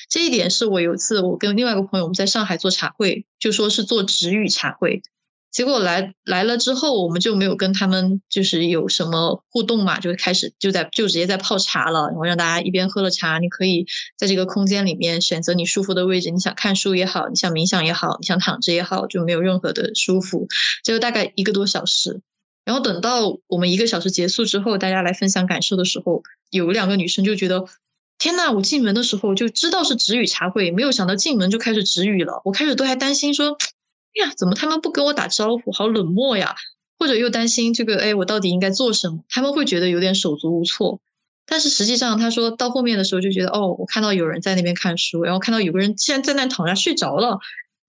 [0.10, 5.02] 这一点是我有一次我跟另外一个朋友我们在上海做茶会，就说是做直语茶会。
[5.50, 13.86] 结果来来了之后，我们就没有跟他们就是有什么互动嘛，就开始就在就直接在泡茶了，然后让大家一边喝了茶，你可以
[14.18, 20.48] 在这个空间里面选择你舒服的位置，你想看书也好，你想冥想也好，你想躺着也好，就没有任何的舒服，
[20.84, 22.22] 就大概一个多小时。
[22.68, 27.64] 然后等到我们一个小时结束之后，大家来分享感受的时候，有两个女生就觉得，
[28.20, 33.58] 天呐，我进门的时候就知道是止语茶会，没有想到进门就开始止语了，我开始都还担心说。
[34.20, 36.56] 哎呀，怎么他们不跟我打招呼，好冷漠呀？
[36.98, 39.24] 或者又担心这个，哎，我到底应该做什么？
[39.30, 41.00] 他们会觉得有点手足无措。
[41.46, 47.40] 但是实际上，他说到后面的时候就觉得，哦，我看到有人在那边看书，然后看到有个人竟然在那躺下睡着了，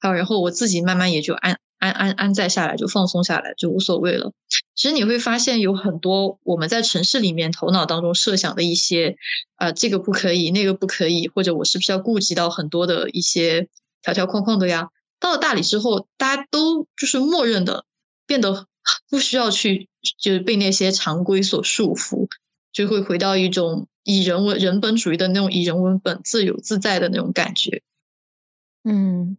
[0.00, 4.32] 好，然后我自己慢慢也就安安安安在下来，就放松下来，就无所谓了。
[4.74, 9.16] 其实你会发现，有很多我们在城市里面头脑当中设想的一些，
[9.56, 13.68] 呃，这个不可以，那个不可以，或者我是不是要顾及到很多的一些
[14.02, 14.88] 条条框框的呀？
[15.20, 17.84] 到了大理之后，大家都就是默认的，
[18.26, 18.66] 变得
[19.08, 19.88] 不需要去，
[20.20, 22.28] 就是被那些常规所束缚，
[22.72, 27.82] 就会回到一种以人为人本主义的那种以人为本、自由自在的那种感觉。
[28.84, 29.36] 嗯。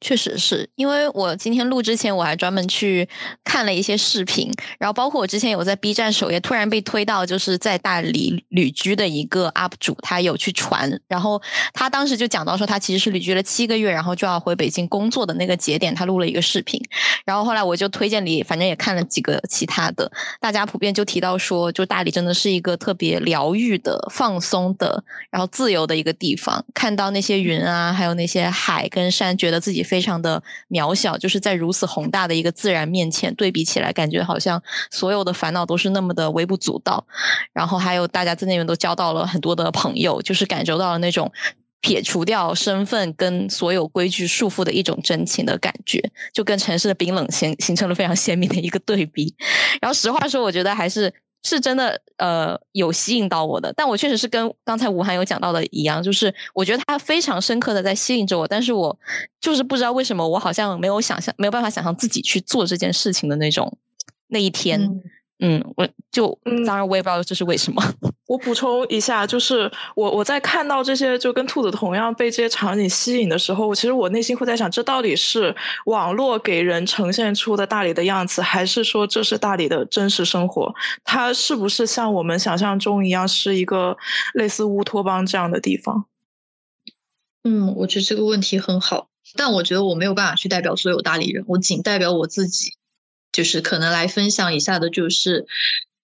[0.00, 0.68] 确实是。
[0.74, 3.08] 因为我今天录之前，我还专门去
[3.44, 11.40] 看了一些视频，然后包括我之前有在 B 站首页突然被推到，就是在大理旅居的一个 UP 主，他有去传，然后
[11.72, 16.78] 他当时就讲到说，他其实是旅居了七个月，然后就要回北京工作的那个节点，他录了一个视频，
[17.24, 29.86] 然后后来我就推荐你，反正也看了几个其他的，大家普遍就提到说，就大理真的是一个特别疗愈的、放松的，然后自由的一个地方，看到那些云啊，还有那些海跟山，觉得自己。
[29.86, 37.06] 非非常的渺小，就是在如此宏大的一个自然面前对比起来，感觉好像所有的烦恼都是那么的微不足道。
[37.54, 41.32] 然后还有大家在那边都交到了很多的朋友，就是感受到了那种
[41.80, 45.98] 撇除掉身份跟所有规矩束缚的一种真情的感觉，
[46.34, 49.34] 就跟城市的冰冷形形成了非常鲜明的一个对比。
[49.80, 51.10] 然后实话说，我觉得还是。
[51.46, 58.98] 是真的，呃，有吸引到我的，但我确实是跟刚才吴涵有讲到的一样，就是我觉得他非常深刻的在吸引着我，但是我
[59.40, 63.78] 就是不知道为什么，我好像没有想象，没有办法想象自己去做这件事情的那种
[64.26, 65.00] 那一天。
[65.38, 66.36] 嗯，我就
[66.66, 67.82] 当然我也不知道这是为什么。
[68.26, 75.54] 我补充一下，就是我我在看到这些就跟兔子同样被这些场景吸引的时候，其实我内心会在想，这到底是
[75.86, 80.74] 网络给人呈现出的大理的样子，还是说这是大理的真实生活？
[81.04, 83.96] 它是不是像我们想象中一样，是一个
[84.34, 86.06] 类似乌托邦这样的地方？
[87.44, 92.74] 嗯，我觉得这个问题很好，但我觉得我没有办法去代表所有大理人，我仅代表我自己。
[93.32, 95.44] 就是可能来分享一下的，就是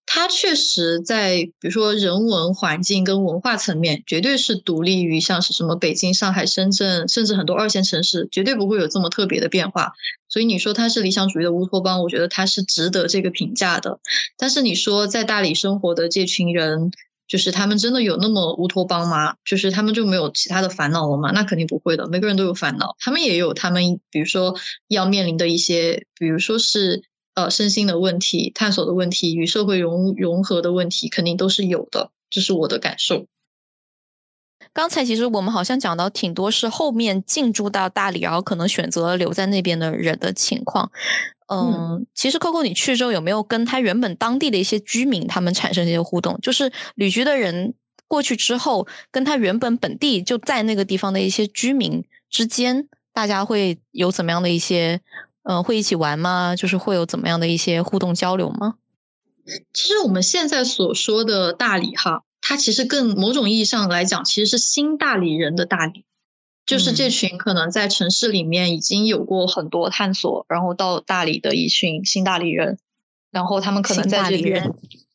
[0.04, 9.92] 它确实在比如说人文环境跟文化层面，绝对是独立于像是什么北京、上海、深圳，甚至很多二线城市，绝对不会有这么特别的变化。
[10.28, 14.00] 所以你说它是理想主义的乌托邦，我觉得它是值得这个评价的。
[14.36, 16.90] 但是你说在大理生活的这群人，
[17.26, 19.34] 就是他们真的有那么乌托邦吗？
[19.46, 21.30] 就是他们就没有其他的烦恼了吗？
[21.32, 24.54] 那肯定不会的，每个人都有烦恼，他们也有他们，比如说
[24.88, 27.02] 要面临的一些，比如说是。
[27.34, 33.26] 呃，身心的问题、探索的问题、与社会融融合的问题，肯定都是有的，这是我的感受。
[34.74, 40.90] 刚才其实我们好像讲到挺多是后面进驻到大理，然后可能选择留在那边的人的情况。
[41.48, 46.38] 嗯，其实 Coco，你去之后有没有跟他原本当地的一些居民他们产生一些互动？
[46.42, 47.74] 就是旅居的人
[48.06, 55.00] 过去之后，跟他原本本地就在那个地方的一些居民之间，大家会有怎么样的一些？
[55.44, 56.54] 嗯，会一起玩吗？
[56.54, 58.74] 就是会有怎么样的一些互动交流吗？
[59.72, 66.04] 其实我们现在所说的大理哈，它其实更某种意义上来讲，其实是新大理人的大理，
[66.64, 72.78] 就是这群可能在城市里面已经有过很多探索，然后到大理的一群新大理人，
[73.32, 74.72] 然后他们可能在这边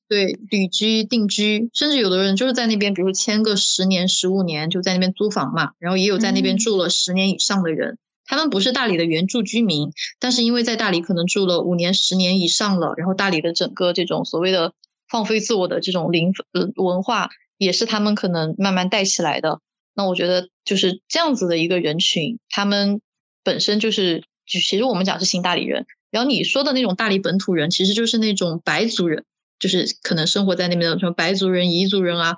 [0.09, 7.97] 对旅居定居，甚至有的人就是在那边，比如签个十年、十五年就在那边租房嘛，然后也有在那边住了十年以上的人。
[8.27, 14.73] 他们不是大理的原住居民，但是因为在大理可能住了五年、十年以上了，然后大理的整个这种所谓的
[15.09, 19.61] 放飞自我的这种灵呃文化，也是他们可能慢慢带起来的。
[19.95, 23.01] 那我觉得就是这样子的一个人群，他们
[23.43, 25.85] 本身就是，就其实我们讲是新大理人。
[26.11, 29.25] 然后你说的那种大理本土人，其实就是那种白族人，
[29.59, 32.35] 就是可能生活在那边的什么白族人、彝族人啊，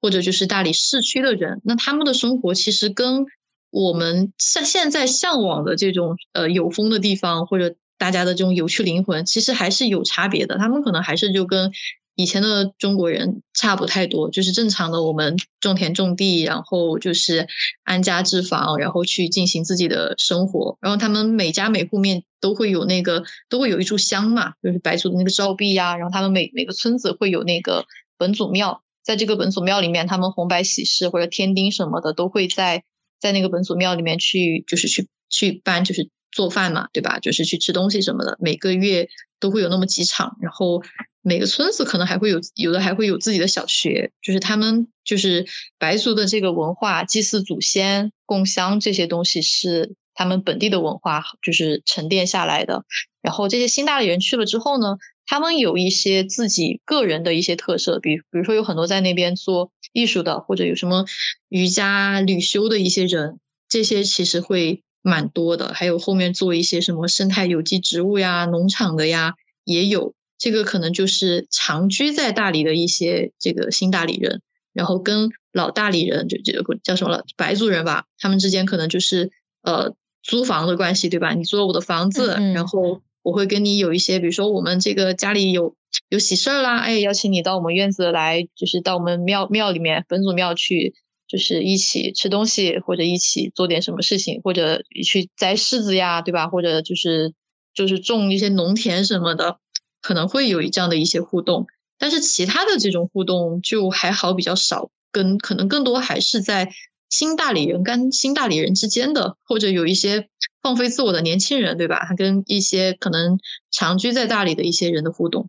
[0.00, 1.60] 或者就是大理市区的人。
[1.64, 3.26] 那他们的生活其实跟
[3.72, 10.58] 我们现现在向往的这种呃有风的地方，或者大家的这种有趣灵魂，其实还是有差别的。
[10.58, 11.72] 他们可能还是就跟
[12.14, 17.48] 以前的中国人差不太多，就是正常的我们种田种地，然后就是
[17.84, 20.76] 安家置房，然后去进行自己的生活。
[20.82, 25.96] 然后他们每家每户面都会有那个，都会有一炷香嘛，就是白族的那个照壁呀。
[25.96, 27.86] 然后他们每每个村子会有那个
[28.18, 32.84] 本祖庙，在这个本祖庙里面，他们红白喜事或者添丁什么的都会在
[33.22, 37.18] 在那个本祖庙里面去，就是去去办，就是做饭嘛，对吧？
[37.18, 38.36] 就是去吃东西什么的。
[38.38, 39.08] 每个月
[39.40, 40.82] 都会有那么几场，然后。
[41.24, 45.46] 每个村子可能还会有，有的还会有自己的小学，就是他们就是
[45.78, 52.84] 白族的这个文化，祭祀祖先、供香这些东西是他们本地的文化，就是沉淀下来的。
[53.20, 54.96] 然后这些新大理人去了之后呢，
[55.26, 61.04] 他们有一些自己个人的一些特色，比比如说有很多在那边做艺术的，或者有什么
[61.48, 65.72] 瑜伽、旅修的一些人，这些其实会蛮多的。
[65.74, 70.14] 还有后面做一些什么生态有机植物呀、农场的呀，也有。
[70.38, 74.42] 这个可能就是长居在大理的一些这个新大理人，
[74.72, 79.30] 然后跟老大理人就这个叫什么了白族人吧，他们之间可能就是
[79.62, 81.32] 呃租房的关系，对吧？
[81.34, 85.74] 你租了我的房子，然后我会跟你有一些，比如说我们这个家里有
[86.08, 90.94] 有喜事儿啦，哎，邀请你到我们院子来，就是到我们庙庙里面本祖庙去，
[91.26, 96.48] 就是一起吃东西，或者一起做点什么事情，或者去摘柿子呀，对吧？
[96.48, 97.32] 或者就是
[97.74, 99.58] 就是种一些农田什么的。
[100.04, 101.64] 可能会有这样的一些互动，
[101.96, 106.72] 但是其他的这种互动就还好比较少，跟可能更多还是在
[107.12, 110.28] 新大理人跟新大理人之间的，或者有一些
[110.62, 112.06] 放飞自我的年轻人，对吧？
[112.08, 113.38] 他跟一些可能
[113.70, 115.46] 长居在大理的一些人的互动。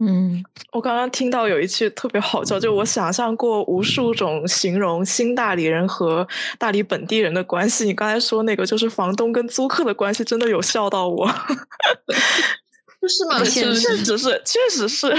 [0.00, 0.42] 嗯，
[0.72, 6.26] 我刚刚听到有一句特别好笑，就我想象过无数种形容新大理人和
[6.58, 7.84] 大理本地人的关系。
[7.84, 11.28] 你刚才说那个就是房东跟租客的关系，真的有笑到我。
[13.06, 13.44] 是嘛？
[13.44, 15.06] 确实是，确实是。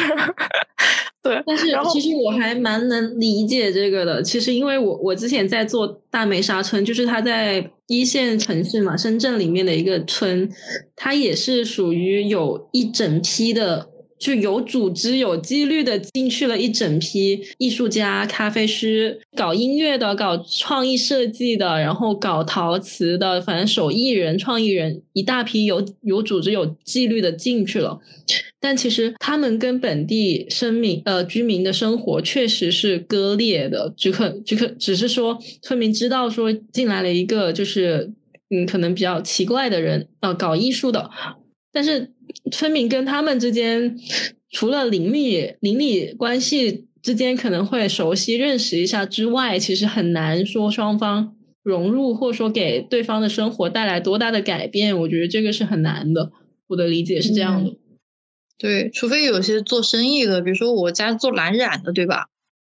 [1.21, 4.23] 对，但是其实我还蛮能理解这个的。
[4.23, 10.49] 其实因为我我之前在做大梅沙村，就是它在一线城市嘛，深圳里面的一个村，
[10.95, 13.88] 它也是属于有一整批的。
[14.19, 27.99] 就有组织、有纪律的进去了一整批艺术家、咖啡师，搞音乐的、搞创意设计的，然后搞陶瓷的，反正手艺人、创意人一大批有有组织、有纪律的进去了。
[28.59, 38.11] 但其实他们跟本地生民呃居民的生活确实是割裂的，只可只可只是说村民知道说进来了一个就是
[38.49, 41.09] 嗯可能比较奇怪的人呃搞艺术的，
[41.79, 42.11] 但是。
[42.51, 43.97] 村民跟他们之间，
[44.51, 54.99] 除了邻里邻里关系之间可能会熟悉认识一下之外，其实很难说双方融入，或者说给对方的生活带来多大的改变。
[54.99, 56.31] 我觉得这个是很难的。
[56.67, 57.75] 我的理解是这样的。
[58.59, 62.27] 对，除非有些做生意的，比如说我家做蓝染的，对吧？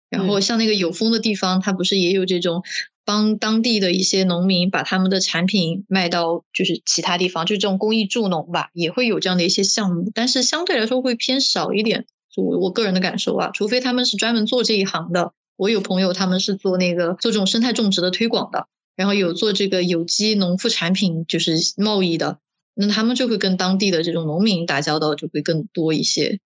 [0.10, 2.64] 然后像那个有风的地方，它不是也有这种。
[3.10, 12.05] 帮当地的一些农民把他们的产品卖到就是其他地方，就这种公益助农吧，也会有这样的一些项目，但是相对来说会偏少一点。
[12.32, 15.34] 就我我个人的感受啊，除非他们是专门做这一行的。
[15.55, 22.38] 我有朋友他们是做那个做这种生态种植的推广的，然后有做这个有机农副产品就是贸易的，
[22.76, 26.38] 那他们就会跟当地的这种农民打交道就会更多一些。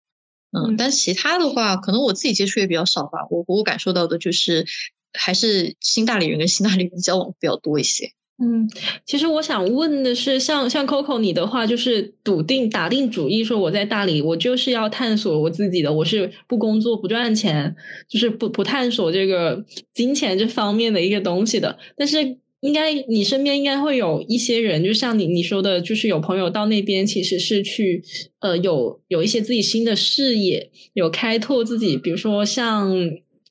[0.53, 3.28] 嗯，但其他的话，可能我自己接触也比较少吧。
[3.30, 4.66] 我我感受到的就是。
[5.14, 8.11] 还是新大理人跟新大理人交往比较多一些。
[8.43, 8.68] 嗯，
[9.05, 17.76] 其实我想问的是，像像 Coco 你的话，就是笃定打定主意说我在大理，我就是要探索我自己的，我是不工作不赚钱，
[18.09, 21.78] 就是不不探索这个金钱这方面的一个东西的。
[21.95, 28.03] 但是应该你身边应该会有一些人，就像你你说的，就是有朋友到那边其实是去
[28.39, 32.91] 呃有有一些自己新的事业，有开拓自己，比如说像。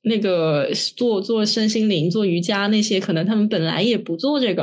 [0.03, 4.61] 那个做做身心灵、做瑜伽那些，可能他们本来也不做这个，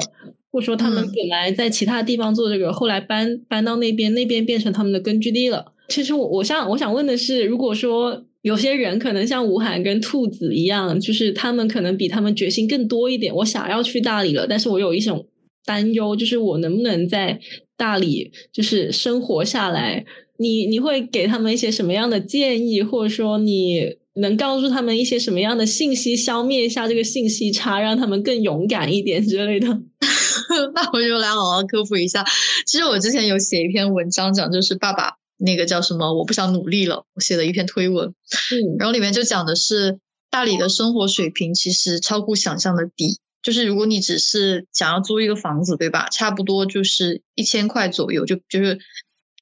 [0.52, 5.72] 或者说他们本来在其他地方做这个，后来搬搬到那边，那边变成他们的根据地了。
[5.88, 15.26] 其实我我想我想问的是，如果说有些人可能像吴涵跟兔子一样，就是他们可能比他们决心更多一点，我想要去大理了，但是我有一种
[15.64, 17.40] 担忧，就是我能不能在
[17.78, 20.04] 大理就是生活下来？
[20.36, 23.99] 你你会给他们一些什么样的建议，或者说你？
[24.20, 29.66] 能告诉他们一些什么样的信息，消灭一下这个信息差，让他们更勇敢一点之类的。
[30.74, 32.24] 那我就来好好科普一下。
[32.66, 37.04] 其实我之前有写一篇文章，讲就是爸爸那个叫什么，我不想努力了。
[37.14, 39.98] 我写了一篇推文，嗯， 然后里面就讲的是
[40.30, 43.18] 大理的生活水平其实超乎想象的低。
[43.42, 46.08] 就是如果你只是想要租一个房子，对吧？
[46.10, 48.78] 差不多就是一千块左右，就就是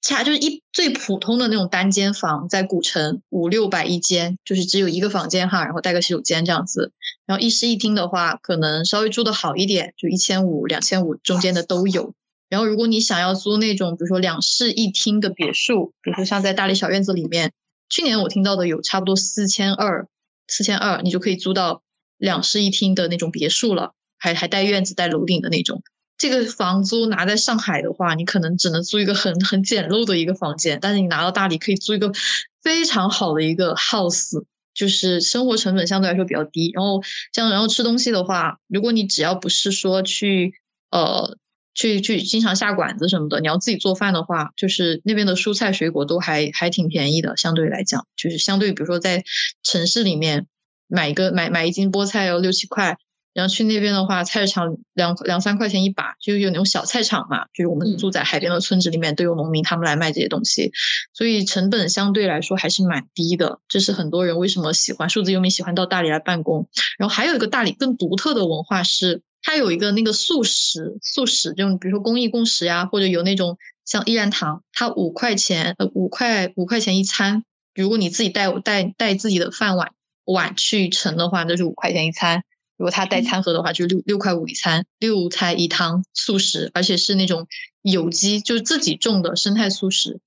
[0.00, 6.92] 恰就是一最普通的那种单间房，在古城五六百一间，就是只有一个房间哈，然后带个洗手间这样子。
[7.26, 12.14] 然后一室一厅的话，可能稍微住的好一点，就一千五、两千五中间的都有。
[12.48, 17.52] 然后如果你想要租那种，比如说两室一厅的别墅，比如说像在大理小院子里面，
[17.90, 20.06] 去年我听到的有差不多四千二，
[20.46, 21.82] 四千二你就可以租到
[22.16, 25.82] 两室一厅的那种别墅了，还还带院子、带楼顶的那种。
[26.18, 32.12] 这个房租拿在上海的话，你可能只能租一个很很简陋的一个房间，但是你拿到大理可以租一个
[32.60, 34.42] 非常好的一个 house，
[34.74, 36.72] 就是生活成本相对来说比较低。
[36.74, 37.00] 然后
[37.32, 40.54] 像然后吃东西的话，如果你只要不是说去
[40.90, 41.36] 呃
[41.72, 49.22] 去去经常下馆子什么的，你要自己做饭的话，就是那边的蔬菜水果都还还挺便宜的，相对来讲，就是相对比如说在
[49.62, 50.48] 城市里面
[50.88, 52.98] 买一个买买一斤菠菜要六七块。
[53.38, 60.72] 然后去那边的话，菜市场两两三块钱一把，就有那种小菜场嘛，就是我们住在海边的村子里面都有农民他们来卖这些东西，
[61.14, 63.60] 所以成本相对来说还是蛮低的。
[63.68, 66.68] 这是很多人为什么喜欢数字游民喜欢到大理来办公。
[66.98, 79.92] 然后还有一个大理更独特的文化是，它有一个那个素食，素食就比如说公益共食呀，或者有那种像依然堂，它五块钱呃五块五块钱一餐，如果你自己带带带自己的饭碗
[80.24, 82.42] 碗去盛的话，那是五块钱一餐。
[82.78, 87.46] 如果他带餐盒的话，就六六块五一餐，六菜一汤素食，而且是那种
[87.82, 90.20] 有机，就是自己种的生态素食，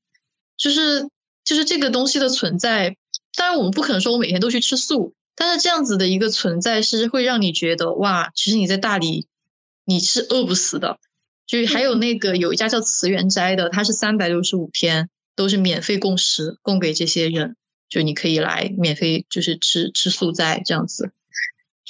[0.58, 1.10] 就是
[1.44, 2.96] 就是这个东西的存在。
[3.36, 9.28] 当然，我们不可能说我每天都去吃素，但是这样子的一个存在是会让你觉得哇，其实你在大理
[9.86, 11.00] 你是饿不死的。
[11.48, 17.58] 就是还有那个有一家叫慈源斋的，它是三百六十五天都是免费供食，供给这些人，
[17.90, 21.12] 就你可以来免费就是吃吃素斋这样子。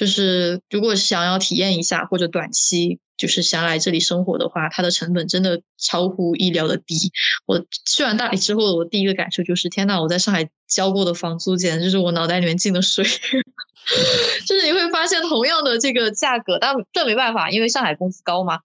[0.02, 6.96] 就是如果想要体验一下，或者短期就是想来这里生活的话，它的成本真的超乎意料的低。
[7.46, 13.06] 我去完大理之后，我第一个感受就是：天呐，我在上海交过的房租简直就是我脑袋里面进的水。
[14.48, 18.58] 就是你会发现，同样的这个价格，但这没办法，因为上海工资高嘛。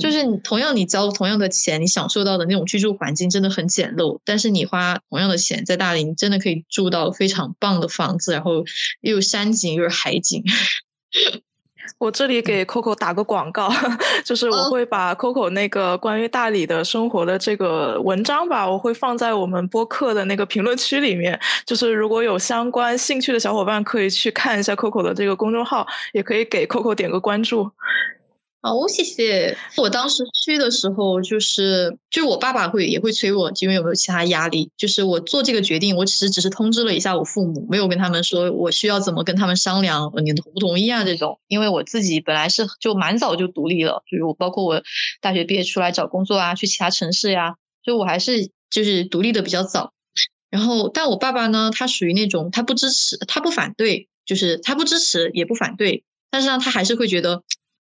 [0.00, 4.20] 就是你同样你交同样的钱，你享受到的那种居住环境真的很简陋。
[4.24, 8.64] 但是你花同样的钱在大理，你真的可以住到非常棒的房子，然后
[9.02, 10.42] 又有山景又有海景。
[11.98, 13.70] 我这里给 Coco 打个广告，
[14.24, 21.38] 就是我会把 Coco 那个关于大理的生活的这个文章吧，我会放在我们播客的那个评论区里面。
[21.64, 27.70] 就是如果有相关兴趣的小伙伴，可以去看一下 Coco 的这个公众号，也可以给 Coco 点个关注。
[28.66, 29.54] 好，谢谢。
[29.76, 34.70] 我当时去的时候，就是就是我爸爸会也会催我，因为有没有其他压力。
[34.78, 41.38] 就是我做这个决定，我其实只是通知了一下我父母，没有跟他们说我需要怎么跟他们商量，你同不同意啊这种。
[41.46, 44.82] 因为我自己本来是就蛮早就独立了，就是我包括我
[45.20, 49.92] 大学毕业出来找工作啊，去其他城市呀，就我还是就是独立的比较早。
[50.48, 57.42] 然后，但我爸爸呢，他属于那种他不支持，他不反对，就是他不支持也不反对，但是呢，他还是会觉得。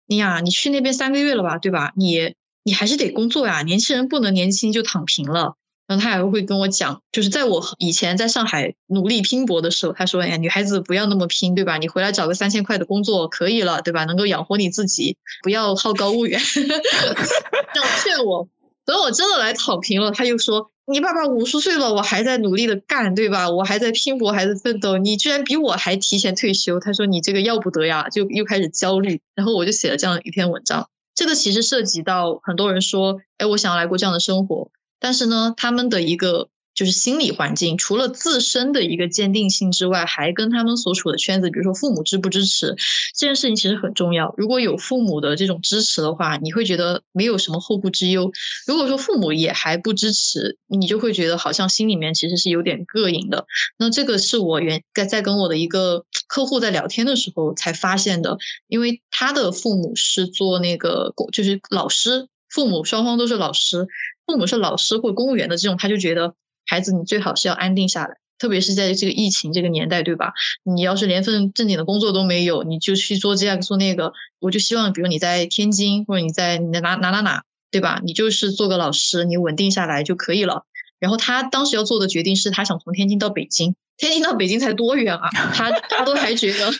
[0.08, 1.92] 你呀，你去那边三个月了吧，对吧？
[1.96, 2.34] 你
[2.64, 5.56] 你还是得工作呀，年轻人不能年轻就躺平了。
[5.86, 11.78] 然后他还会跟我讲，就是在我以前在上海努力拼搏的时候，他说：“哎呀，女孩子不要那么拼，对吧？
[11.78, 14.06] 你回来找个三千块的工作可以了，对吧？
[14.06, 18.48] 能够养活你自己，不要好高骛远。” 这样劝我。
[18.86, 23.50] 等我真的来躺平了，他又说：“你爸爸五十岁了，我还在努力的干，对吧？
[23.50, 24.98] 我还在拼搏，还在奋斗。
[24.98, 29.22] 你居然比我还提前退休。”他说：“你这个要不得呀！”就又开始焦虑。
[29.34, 30.90] 然后我就写了这样一篇文章。
[31.16, 36.50] 这个其实涉及到很多人说：“哎，我想要来过这样的生活。”但是呢，他们的一个。
[36.76, 42.76] 就是心理环境，除了自身的一个坚定性之外，还跟他们所处的圈子，比如说父母支不支持
[43.16, 44.34] 这件事情，其实很重要。
[44.38, 48.26] 如果有父母的这种支持的话，你会觉得没有什么后顾之忧；
[48.66, 53.46] 如果说父母也还不支持，你就会觉得好像心里面其实是有点膈应的。
[53.78, 63.88] 那这个是我原在在跟我的一个客户在聊天的时候才发现的，因为他的父母是做那个就是老师，父母双方都是老师，
[64.26, 66.34] 父母是老师或公务员的这种，他就觉得。
[66.66, 70.34] 孩子，你最好是要安定下来，特别是在这个疫情这个年代，对吧？
[70.64, 78.02] 你要是连份正经的工作都没有，你就去做这样做那个，我就希望，比如你在天津或者你在你在哪哪哪哪，对吧？
[78.04, 80.66] 你就是做个老师，你稳定下来就可以了。
[81.00, 85.30] 然后他当时要做的决定是他想从天津到北京，天津到北京才多远啊？
[85.54, 86.72] 他他都还觉得。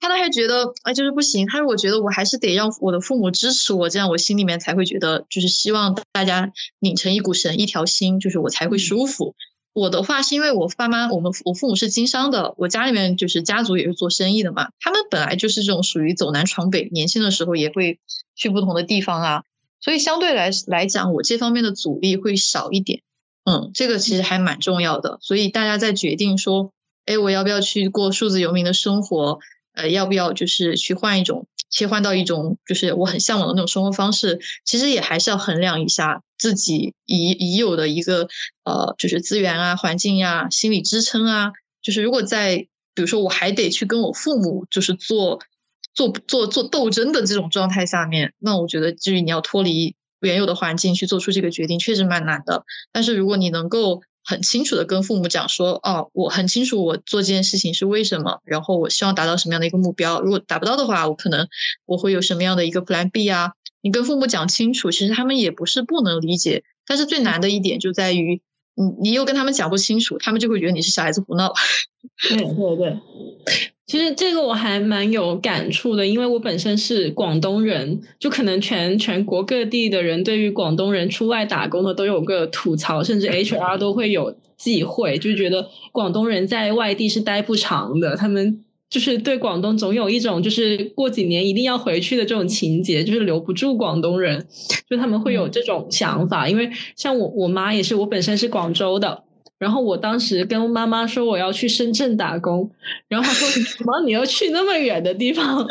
[0.00, 1.46] 他都还觉得，哎，就是不行。
[1.46, 9.34] 他说，我觉得我还是得让我的父母支持我，这样我心里面才会觉得，就是希望大家拧成一股绳，一条心，就是我才会舒服。
[9.72, 14.70] 我的话是因为我爸妈，我们我父母是经商的，我家里面就是家族也是做生意的嘛。
[14.80, 18.00] 他们本来就是这种属于走南闯北，年轻的时候也会
[18.34, 19.44] 去不同的地方啊。
[19.80, 23.02] 所以相对来来讲，我这方面的阻力会少一点。
[23.44, 25.18] 嗯，这个其实还蛮重要的。
[25.22, 26.72] 所以大家在决定说，
[27.06, 29.38] 哎，我要不要去过数字游民的生活？
[29.80, 34.38] 呃，要不要就是去换一种，切换到一种就是我很向往的那种生活方式？
[34.64, 38.28] 其实也还是要衡量一下自己已已有的一个
[38.64, 41.52] 呃，就是资源啊、环境呀、心理支撑啊。
[41.82, 42.58] 就是如果在
[42.94, 45.40] 比如说我还得去跟我父母就是做
[45.94, 52.64] 做做做斗争的这种状态下面，那我觉得至于你要脱离原有的环境去做出这个决定，确实蛮难的。
[52.92, 54.02] 但是如果你能够。
[54.24, 60.20] 很清楚的跟父母讲说，哦，我很清楚我做这件事情是为什么，然后我希望达到什么样的一个目标。
[60.20, 61.48] 如果达不到的话，我可能
[61.86, 63.52] 我会有什么样的一个 Plan B 啊？
[63.82, 66.62] 你跟父母讲清楚，其实他们也不是不能理解。
[66.86, 68.42] 但是最难的一点就在于，
[68.74, 71.52] 你你又跟他们讲不清楚，他们就会觉得你是小孩子胡闹。
[72.28, 72.98] 对 对对。
[73.90, 94.46] 其实这个我还蛮有感触的，因为我本身是广东人，就可能全全国各地的人对于广东人出外打工的都有个吐槽，甚至 HR 都会有忌讳，就觉得广东人在外地是待不长的，他们就是对广东总有一种就是过几年一定要回去的这种情节，就是留不住广东人，
[94.88, 96.48] 就他们会有这种想法。
[96.48, 99.24] 因为像我我妈也是，我本身是广州的。
[99.60, 102.68] 然后我当时跟妈妈说我要去深圳打工，
[103.08, 105.64] 然后她说什么你要去那么远的地方？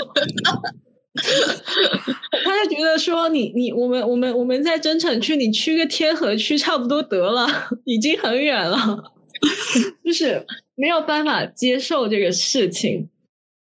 [2.46, 7.48] 他就觉得说你你我们我们我们在增城区，你去个天河区差不多得了，
[7.84, 9.12] 已经很远了，
[10.06, 13.10] 就是没有办法接受这个事情。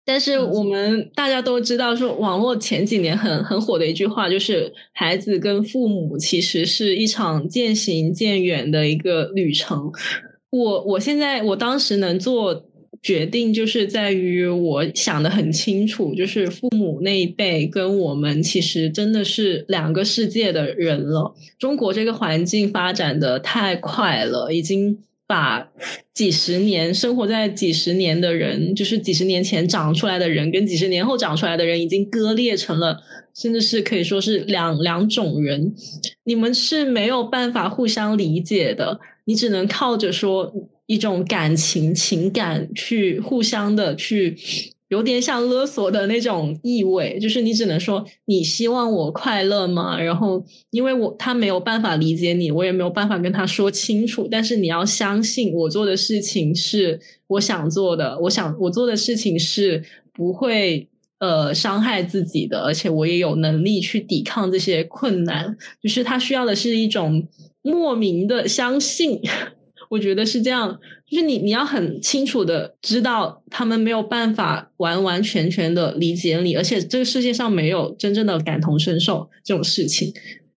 [0.08, 9.92] 但是我们大家都知道，说网络前几年很很火的一句话，就是孩子跟父母其实是一场渐行渐远的一个旅程。
[10.48, 12.64] 我我现在我当时能做
[13.02, 21.34] 决定，就是在于我想的很清楚，就是父母那一辈跟我们其实真的是两个世界的人了。
[21.58, 25.00] 中国这个环境发展的太快了，已经。
[25.28, 25.68] 把
[26.14, 32.98] 几十年生活在几十年的人，就是几十年前长出来的人，跟几十年后长出来的人，已经割裂成了，
[33.34, 35.74] 甚至是可以说是两两种人。
[36.24, 40.52] 你们是没有办法互相理解的，你只能靠着说
[40.86, 44.34] 一种感情、情感去互相的去。
[44.88, 50.00] 有点像勒索的那种意味，就是你只能说你希望我快乐吗？
[50.00, 54.26] 然后因为我他没有办法理解你，我也没有办法跟他说清楚。
[54.30, 59.84] 但是你要相信我做的事情是我想做的，我想我做的事情是
[60.14, 65.54] 不会呃伤害自己的，而且我也有能力去抵抗这些困难。
[65.82, 67.28] 就是他需要的是一种
[67.60, 69.20] 莫名的相信。
[69.88, 80.12] 我觉得是这样，就是你你要很清楚的知道，他们没有办法完完全全的理解你，而且这个世界上没有真正的感同身受这种事情，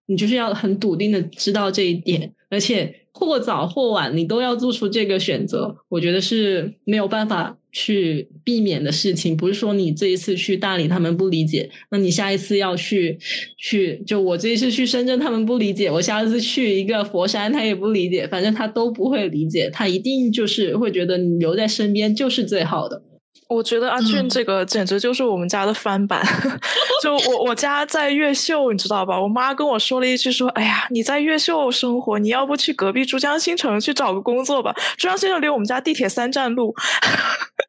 [0.05, 2.97] 你就是要很笃定的知道这一点，而且。
[3.13, 5.75] 或早或晚，你都要做出这个选择。
[5.89, 9.35] 我觉得是没有办法去避免的事情。
[9.35, 13.17] 不是说你这一次去大理他们不理解，那你下一次要去
[13.57, 23.01] 去，就我这一次去深圳他们不理解，我下一次去一个佛山他也不理解，反正他都不会理解，他一定就是会觉得你留在身边就是最好的。
[23.47, 26.25] 我觉得阿俊这个简直就是我们家的翻版。
[27.03, 29.21] 就我我家在越秀，你知道吧？
[29.21, 34.73] 我妈跟我说了一句说：“哎呀，你在越秀生活，你要不去隔壁珠江新城去找个工作吧？
[34.97, 36.73] 珠江新城离我们家地铁三站路，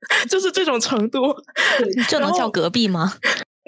[0.28, 1.34] 就是这种程度。
[2.08, 3.14] 这能叫隔壁吗？”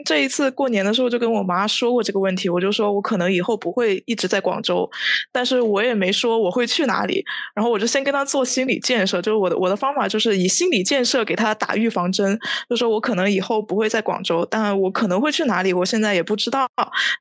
[0.05, 4.88] 这一次过年的时候就跟我妈说过这个问题，我就说我可能以后不会一直在广州，
[5.32, 7.24] 但是我也没说我会去哪里。
[7.55, 12.38] 然后我就先跟她做心理建设，就是我的我的方法就是以心理建设给她打预防针，
[12.68, 16.68] 就说我可能以后不会在广州，但我可能会去哪里，我现在也不知道。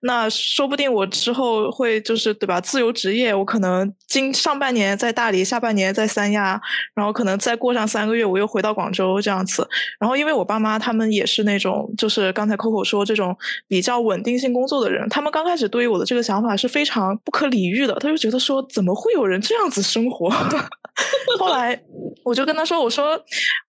[0.01, 6.59] 那说不定我之后会就是对吧，自由职业，我可能今上半年在大理，下半年在三亚，
[6.93, 9.65] 然后可能再过上三个月我又回到广州这样子。
[9.97, 12.72] 然后因为我爸妈他们也是那种就是刚才扣。
[12.73, 13.35] Coco 说这种
[13.67, 17.93] 比较稳定性工作的人，他们刚开始对于我的这个想法是非常不可理喻的。
[17.95, 20.29] 他就觉得说，怎么会有人这样子生活？
[21.39, 21.79] 后来
[22.23, 23.19] 我就跟他说：“我说，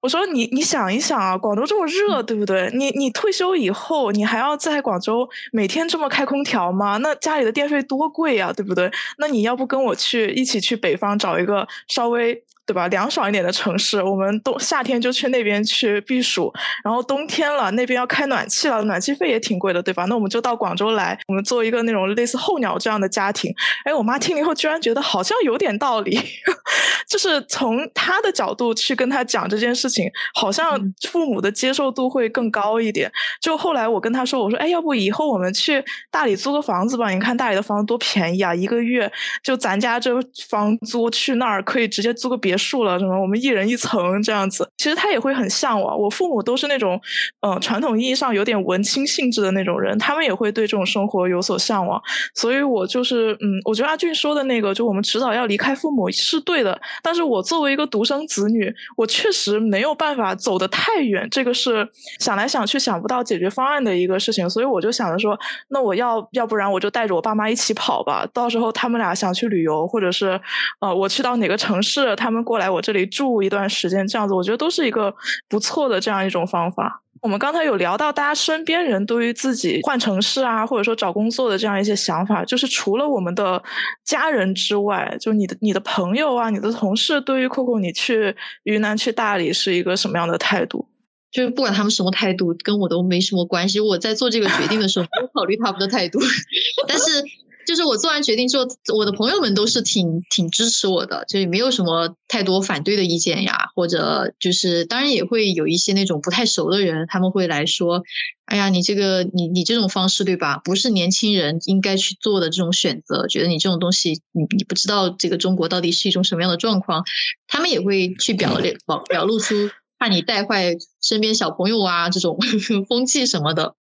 [0.00, 2.70] 我说你你想一想啊，广州这么热，对不对？
[2.74, 6.98] 你你退休以后，你还要在广州每天这么开空调吗？
[6.98, 8.90] 那家里的电费多贵呀，对不对？
[9.18, 12.88] 那你要不跟我去一起去北方找一个稍微……”对吧？
[12.88, 16.52] 凉爽一点的城市，我们冬夏天就去那边去避暑，
[16.82, 20.04] 然后冬天了那边要开暖气了，暖气费也挺贵的，对吧？
[20.06, 23.52] 那我们就到广州来，我们做一个那种类似候鸟这样的家庭。
[23.84, 26.18] 哎，我妈听了以后居然觉得好像有点道理，
[27.06, 30.78] 就是从她的角度去跟她讲这件事情，好像
[31.10, 33.10] 父母的接受度会更高一点。
[33.40, 37.10] 就后来我跟她说，我说，哎，要不以后我们去大理租个房子吧？
[37.10, 39.10] 你看大理的房子多便宜啊，一个月
[39.42, 40.10] 就咱家这
[40.48, 44.68] 房租去那儿可以直接租个别墅了，什么我们一人一层这样子。
[44.76, 45.98] 其实他也会很向往。
[45.98, 47.00] 我父母都是那种，
[47.40, 52.00] 嗯，传统意义上有点文青性质的那种人，他们也会对这种生活有所向往。
[52.34, 56.78] 所以我就是，嗯，我觉得阿俊说的那个，就我们迟早要离开父母是对的。
[57.02, 61.88] 但是我作为一个独生子女，我确实没有办法走得太远，这个是
[62.18, 64.48] 想来想去想不到解决方案的一个事情。
[64.50, 65.38] 所以我就想着说，
[65.68, 68.26] 那我要要不然我就带着我爸妈一起跑吧。
[68.32, 70.40] 到时候他们俩想去旅游，或者是
[70.80, 75.12] 呃，我去到哪个城市，他们过来我这里住一段时间，这样子，我觉得都是一个
[75.48, 77.00] 不错的这样一种方法。
[77.22, 83.62] 我们刚才有聊到，大家身边人对于自己换城市啊，或者说找工作的这样一些想法，就是除了我们的
[84.04, 90.86] 家人之外，就你的你的朋友啊，你的同事，对于 Coco 你去云南去大理是一个什么样的态度？
[91.32, 93.80] 就是不管他们什么态度，跟我都没什么关系。
[93.80, 96.18] 我在做这个决定的时候，没有考虑他们的态度，
[96.86, 97.24] 但是。
[97.66, 108.02] 就是我做完决定之后，我的朋友们都是挺挺支持我的，就也没有什么太多反对的意见呀，或者就是当然也会有一些那种不太熟的人，他们会来说，
[108.46, 110.58] 哎呀，你这个你你这种方式对吧？
[110.64, 117.04] 不是年轻人应该去做的这种选择，觉得你这种东西，你你不知道这个中国到底是一种什么样的状况，
[117.46, 118.56] 他们也会去表
[118.86, 119.54] 表表露出
[119.98, 122.36] 怕你带坏身边小朋友啊这种
[122.88, 123.74] 风气什么的。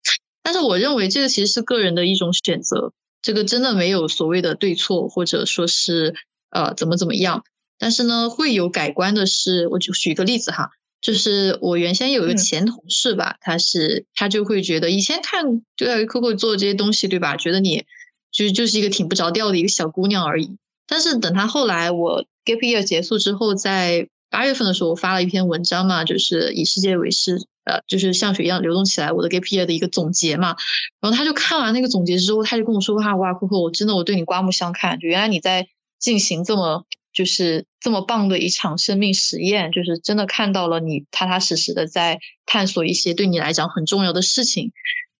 [0.44, 2.92] 但是我认为这个其实是个人的一种选择。
[3.22, 6.14] 这个真的没有所谓的对错，或者说是
[6.50, 7.44] 呃怎么怎么样，
[7.78, 10.70] 但是呢，会有改观的是，我就举个例子哈，
[11.00, 17.84] 就是我原先有一个前同事吧，他是他就会觉得以前看就在 Coco 做这些东西对吧，觉得你
[18.32, 20.56] 就就是一个挺不着调的一个小姑娘而已，
[20.86, 27.38] 但是等他后来我 Gap Year 结束之后，在八月份的时候，我发了一篇文章嘛，就是以世界为师。
[27.64, 30.56] 呃，就是像水一样流动起来，我的 gap year 的一个总结嘛。
[31.00, 34.98] 然后他就看完那个总结之后，他就跟我说：“哈，哇，酷酷，我真的我对你刮目相看。
[34.98, 35.68] 就原来你在
[36.00, 44.72] 进行这么就是这么棒的一场生命实验，就是真的看到了你踏踏实实的在探索一些对你来讲很重要的事情。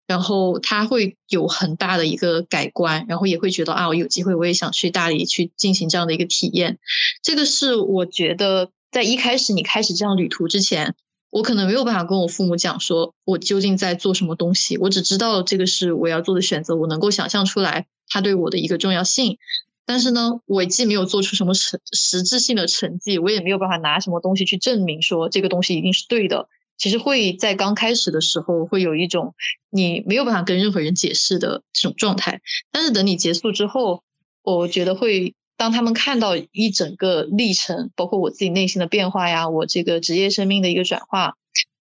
[0.08, 6.78] 然后他会有很大的一个改观，然后也会觉得啊，我有机会我也想去大理去进行这样的一个体验。
[7.22, 10.96] 这个是我觉得在一开始你开始这样旅途之前。”
[11.32, 14.76] 我可能没有办法跟我父母讲，说我究竟在做什么东西。
[14.76, 19.38] 我只知道这个是我要做的选择，我能够想象出来它对我的一个重要性。
[19.86, 26.48] 但是呢，我既没有做出什么实实质性的成绩，我也没有办法拿什么东西去证明说这个东西一定是对的。
[26.76, 29.34] 其实会在刚开始的时候会有一种
[29.70, 32.42] 你没有办法跟任何人解释的这种状态。
[32.70, 34.02] 但是等你结束之后，
[34.42, 35.34] 我觉得会。
[35.56, 41.34] 当他们看到一整个历程，包括我自己内心的变化呀，我这个职业生命的一个转化，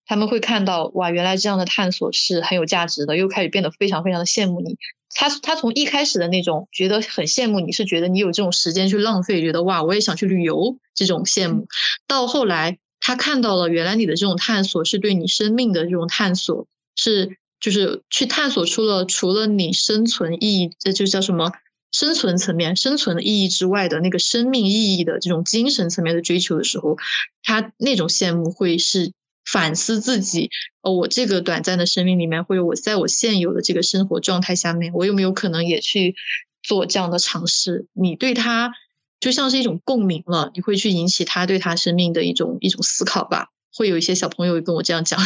[0.05, 4.77] 他们会看到哇，原来这样的探索是很有价值的，又开始变得非常非常的羡慕你。
[5.13, 11.67] 他他从一开始的那种觉得很羡慕你，是觉得你有这种时间去浪费，觉得哇，我也想去旅游这种羡慕，
[12.07, 21.51] 到后来他看到了原来你的这种探索是对你生命的这种探索，是就是去探索出了除了你生存意义，这就叫什么？
[21.91, 26.97] 生存层面、生存的意义之外的那个生命意义的这种精神层面的追求的时候，
[27.43, 29.11] 他那种羡慕会是
[29.45, 30.49] 反思自己：
[30.81, 36.15] 哦，我这个短暂的生命里面，会有我在我现有的这个生活状态下面，我有没有可能也去
[36.63, 37.87] 做这样的尝试？
[37.93, 38.71] 你对他
[39.19, 43.49] 就像是一种共鸣了，你会去引起他对他生命的一种一种思考吧？
[43.75, 45.19] 会有一些小朋友跟我这样讲。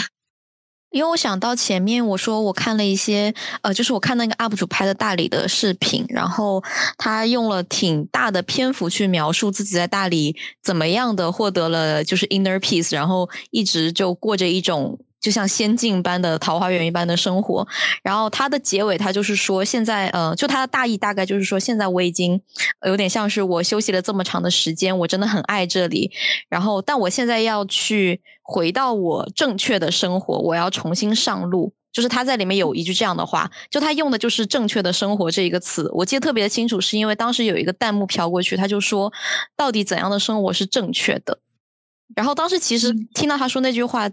[0.96, 6.64] 因为我想到前面我说我看了一些呃，就是我看那个 UP 主拍的大理的视频，然后
[6.98, 14.98] 他用了挺大的篇幅去描述自己在大理怎么样的获得了就是 inner peace，然后一直就过着一种。
[15.26, 17.68] 就像仙境般的桃花源一般的生活，
[18.04, 22.40] 然后它的结尾，它就是说，现在呃，就它的大意大概就是说，现在我已经
[22.86, 26.12] 有点像是我休息了这么长的时间，我真的很爱这里，
[26.48, 31.74] 然后但我现在要去回到我正确的生活，我要重新上路。
[31.92, 39.12] 就是他在里面有一句这样的话，就他用的就是“正确的生活”这一个词，我记得特别的清楚，是因为当时有一个弹幕飘过去，他就说，
[39.58, 41.40] 到底怎样的生活是正确的？
[42.16, 44.08] 然后当时其实听到他说那句话。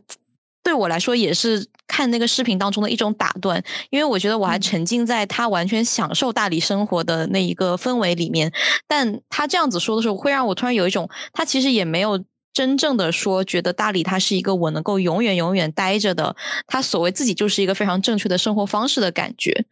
[0.62, 8.52] 对我来说也是看那个视频当中的一种打断，因为我觉得我还沉浸在他完全享受大理生活的那一个氛围里面。
[8.86, 16.36] 但他这样子说的时候，会让我突然有一种，他其实也没有真正的说觉得大理它是一个我能够永远永远待着的，
[16.66, 19.64] 他所谓自己就是一个非常正确的生活方式的感觉。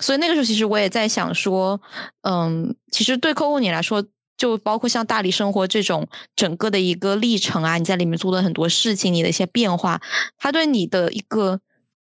[0.00, 1.80] 所以那个时候，其实我也在想说，
[2.22, 4.04] 嗯，其实对 Coco 你来说。
[4.40, 10.00] 就包括像大理生活这种整个的一个历程啊，你在里面做的很多事情，你的一些变化，
[10.38, 11.60] 它对你的一个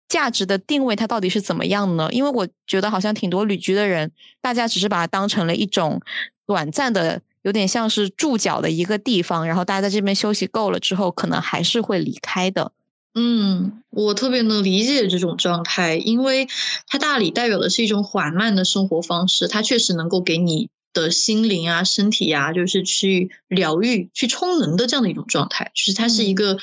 [0.10, 2.10] 价值的定位，它到底是怎么样呢？
[2.12, 4.12] 因为我觉得好像挺多旅居的人，
[4.42, 6.02] 大家只是把它当成了一种
[6.46, 7.22] 短暂的。
[7.46, 12.72] 有点像是住脚的一个地方，然后大家在这边休息够了之后，可能还是会离开的。
[13.14, 16.48] 嗯，我特别能理解这种状态，因为
[16.88, 25.72] 它大理代表的是一种缓慢的生活方式，它确实能够给你的心灵啊、身体啊，就是去疗愈、去充能的这样的一种状态。
[25.76, 26.58] 就是它是一个，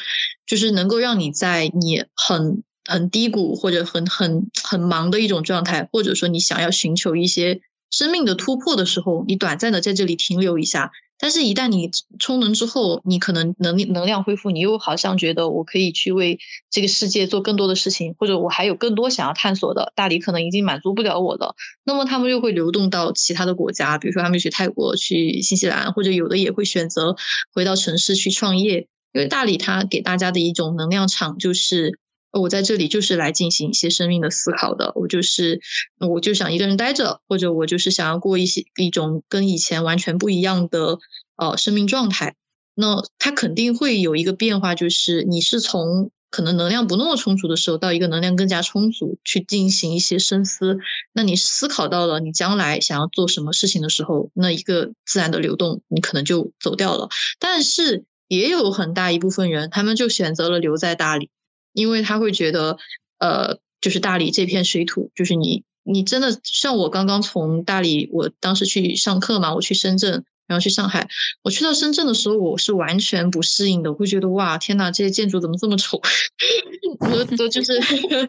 [0.45, 7.61] 就是能够让你在你很很低谷或者很很很忙的一种状态，或者说你想要寻求一些。
[7.91, 10.93] 生命的突破的时候，你短暂的在这里停留一下，
[11.25, 16.37] 但是，一旦你充能之后，你可能能力能量恢复，你又好像觉得我可以去为
[16.69, 19.93] 这个世界做更多的事情，或者我还有更多想要探索的。
[19.95, 21.55] 大理可能已经满足不了我了，
[21.85, 27.15] 那么他们又会流动到其他的国家，比如说他们去泰国、去新西兰，或者有的也会选择
[27.55, 32.01] 回到城市去创业，因为大理它给大家的一种能量场就是。
[32.33, 35.61] 我在这里就是来进行一些生命的思考的，我就是
[36.01, 40.99] 我就想一个人待着，或者我就是想要过一些一种跟以前完全不一样的
[41.37, 42.35] 呃生命状态。
[42.75, 50.79] 那它肯定会有一个变化，就是你是从可能能量不那么充足的时候，到一个能量更加充足去进行一些深思。
[51.13, 57.11] 那你思考到了你将来想要做什么事情的时候，那一个自然的流动，你可能就走掉了。
[57.39, 61.29] 但是也有很大一部分人，他们就选择了留在大理。
[61.73, 62.77] 因为他会觉得，
[63.19, 71.09] 呃，就是大理这片水土，就是你，你真的像我刚刚从大理，我当时去上课嘛，我去深圳，然后去上海，
[71.43, 76.01] 我去到深圳的时候，我是完全不适应的，我会觉得哇，天呐，这些建筑怎么这么丑？
[77.01, 77.81] 我我就是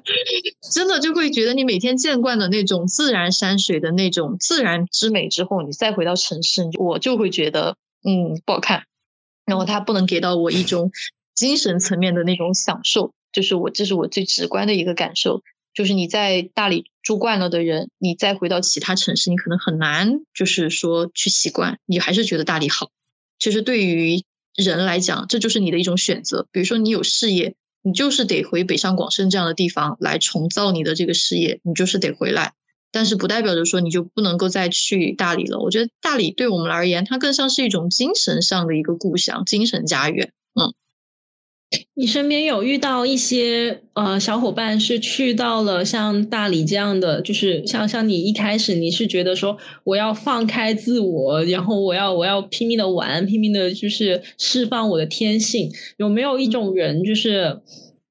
[0.73, 8.83] 真的就会觉得，你每天见惯的那种自然山水的那种自然之美之后，你再回到城市，我就会觉得，嗯，不好看，
[9.45, 10.91] 然后它不能给到我一种
[11.35, 13.13] 精神层面的那种享受。
[13.33, 15.41] 就是我，这是我最直观的一个感受。
[15.73, 21.79] 就是你在大理住惯了的人，你再回到其他城市，你可能很难，就是说去习惯。
[21.87, 22.91] 你还是觉得大理好。
[23.39, 24.23] 其实对于
[24.55, 26.47] 人来讲，这就是你的一种选择。
[26.51, 32.53] 比如说你有事业，你就是得回北上广深这样的地方来重造你的这个事业，你就是得回来。
[32.91, 35.57] 但是不代表着说你就不能够再去大理了。
[35.57, 40.31] 我觉得大理对我们而言，它更像是一种精神上的一个故乡，精神家园。
[40.53, 40.71] 嗯。
[41.95, 57.59] 你身边有遇到一些呃小伙伴是去到了像大理这样的，就是像像你一开始你是觉得说我要放开自我，然后我要我要拼命的玩，拼命的就是释放我的天性，有没有一种人就是？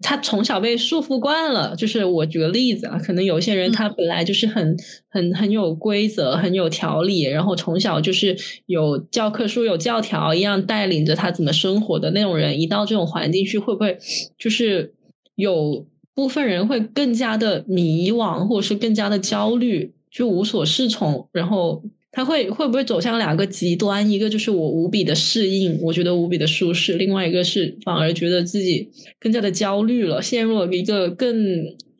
[0.02, 4.76] 他从小被束缚惯了，就是我举个例子啊，可能有些人他本来就是很
[5.08, 8.36] 很很有规则、很有条理，然后从小就是
[8.66, 13.96] 有教科书、有教条一样带领着他怎么生活的那种人，一到这种环境去，会不会
[14.36, 14.92] 就是
[15.36, 21.82] 有部分人会更加的迷惘，或者是更加的焦虑，就无所适从，然后。
[22.12, 24.08] 他会会不会走向两个极端？
[24.10, 31.34] 一个就是我无比的适应，我觉得无比的舒适；另外一个是反而觉得自己更加的焦虑了，陷入了一个更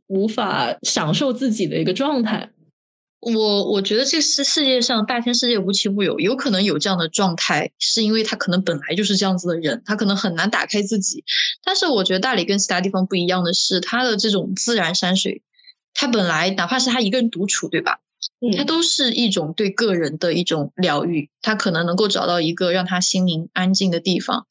[0.09, 2.51] 无法享受自己的一个状态。
[3.21, 11.23] 我我觉得这是世界上大千世界无奇不有，有可能有这样的状态，是因为他可能本来就是这样子的人，他可能很难打开自己。
[11.65, 15.41] 但是我觉得大理跟其他地方不一样的是，它的这种自然山水，
[15.95, 18.01] 它本来哪怕是他一个人独处，对吧？
[18.57, 24.47] 它都是一种对个人的一种疗愈，他可能能够找到一个让他心灵安静的地方。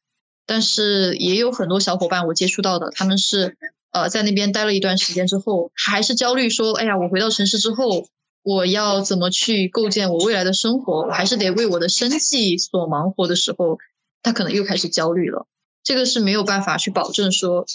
[0.45, 3.57] 但是也有很多小伙伴我接触到的，他们是
[3.91, 8.07] 呃在那边待了一段时间之后，还是焦虑说：“哎呀，我回到城市之后，
[8.43, 11.05] 我要怎么去构建我未来的生活？
[11.07, 13.77] 我还是得为我的生计所忙活的时候，
[14.23, 15.47] 他可能又开始焦虑了。
[15.83, 17.65] 这个是没有办法去保证说。”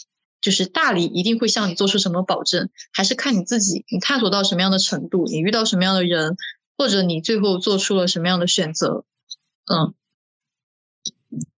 [0.40, 6.36] 就是大理一定会向你做出什么保证，还是看你自己，你探索到什么样的程度，你遇到什么样的人，
[6.78, 9.04] 或者你最后做出了什么样的选择。
[9.68, 9.92] 嗯，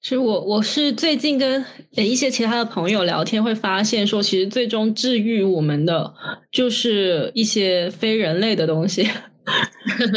[0.01, 6.15] 其实我我是最近跟一些其他的朋友聊天，会发现说，其实最终治愈我们的
[6.53, 9.03] 就是一些非人类的东西，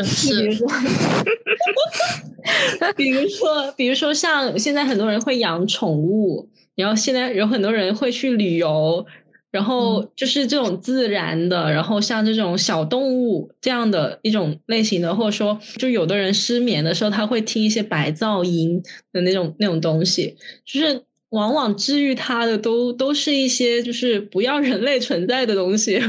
[0.06, 0.68] 比如说，
[2.96, 6.48] 比如说，比如说像现在很多人会养宠物。
[6.80, 9.06] 然后现在有很多人会去旅游，
[9.52, 26.00] 然后就是这种自然的，然后像这种小动物这样的一种类型的，或者说，就有的人失眠的时候，他会听一些白噪音的那种那种东西，就是往往治愈他的都都是一些就是不要人类存在的东西，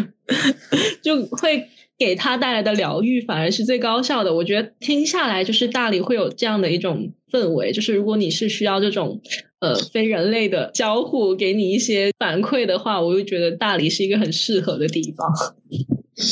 [1.02, 1.66] 就会
[1.98, 4.34] 给他带来的疗愈反而是最高效的。
[4.34, 9.20] 我觉得听下来就是大理会有这样的一种氛围，就是如果你是需要这种
[9.60, 15.28] 呃非人类的交互给你一些反馈的话，我就觉得大理是一个很适合的地方。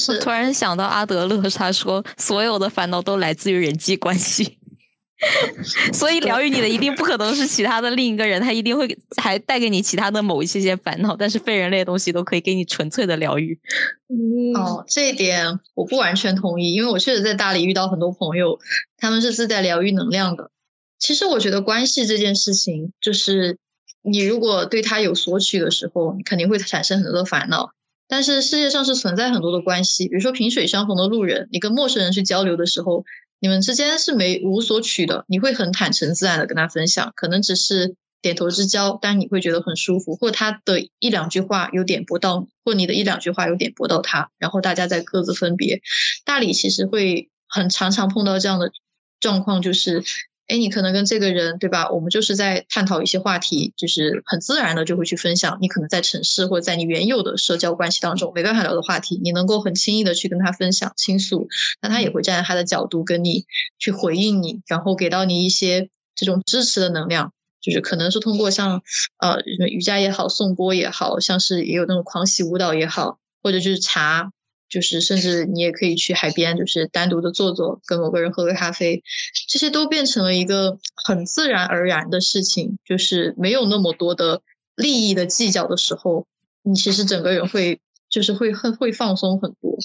[0.09, 4.59] 我突然想到阿德勒，他说所有的烦恼都来自于人际关系。
[5.93, 13.59] 所以疗愈你的一定不可能是其他的另一个人，他一定会还带给你其他的某一些些烦恼，但是非人类的东西都可以给你纯粹的疗愈。
[14.55, 18.61] 哦，这一点我不完全同意，因为我确实在大理遇到很多朋友，
[18.97, 20.53] 他们是自带疗愈能量的。
[20.99, 23.59] 其实我觉得关系这件事情，就是
[24.03, 27.71] 你如果对他有索取的时候，你肯定会产生很多的烦恼。
[28.07, 33.05] 但是世界上是存在很多的关系，比如说萍水相逢的路人，你跟陌生人去交流的时候。
[33.41, 45.81] 你们之间是没无所取的，你会很坦诚自然的跟他分享，可能只是点头之交，但你会觉得很舒服，或他的一两句话有点拨到，或你的一两句话有点拨到他，然后大家再各自分别。
[46.25, 48.73] 大理其实会很常常碰到这样的
[49.21, 50.03] 状况，就是。
[50.49, 51.91] 哎，你可能跟这个人，对吧？
[51.91, 55.59] 我们就是在探讨一些话题，就是很自然的就会去分享。
[55.61, 61.47] 你可能在城市或者在你原有的社交关系当中没办法聊的话题，你能够很轻易的去跟他分享倾诉，
[61.83, 63.45] 那他也会站在他的角度跟你
[63.79, 68.83] 去回应你，然后给到你一些这种支持的能量，就是可能是通过像
[69.19, 74.33] 呃瑜伽也好，颂钵也好像是也有那种狂喜舞蹈也好，或者就是茶。
[74.69, 79.03] 就是甚至你也可以去海边，就是单独的坐坐，跟某个人喝个咖啡，
[79.49, 82.79] 这些都变成了一个很自然而然的事情。
[82.85, 84.43] 就是没有那么多的
[84.77, 86.27] 利益的计较的时候，
[86.63, 89.79] 你其实整个人会就是会很会放松很多。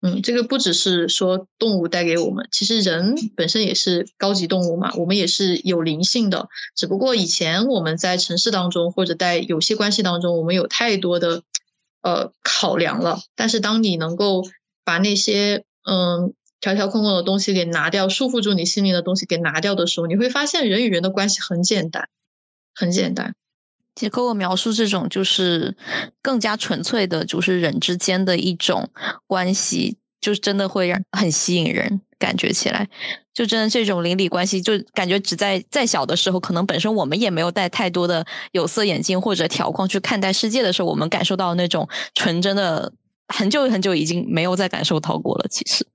[0.00, 6.48] 嗯，这个不只是说动物带给我们，其实人本身也是高级动物嘛，我们也是有灵性的。
[6.74, 11.42] 只不过以前我们在城市当中或者在有些关系当中，我们有太多的。
[12.08, 14.42] 呃，考量了，但是当你能够
[14.82, 22.08] 把那些嗯条条框框的东西给拿掉，束缚住你心灵的东西给拿掉的时候，你会发现人与人的关系很简单，
[22.74, 23.34] 很简单。
[23.94, 25.76] 杰克，我描述这种就是
[26.22, 28.88] 更加纯粹的，就是人之间的一种
[29.26, 32.00] 关系，就是真的会让很吸引人。
[32.18, 32.88] 感觉起来，
[33.38, 42.92] 就真的这种邻里关系，就感觉只在再小的时候，可能本身我们也没有戴太多的有色眼镜或者条框去看待世界的时候，我们感受到那种纯真的，
[43.28, 45.46] 很久很久已经没有再感受到过了。
[45.48, 45.86] 其实，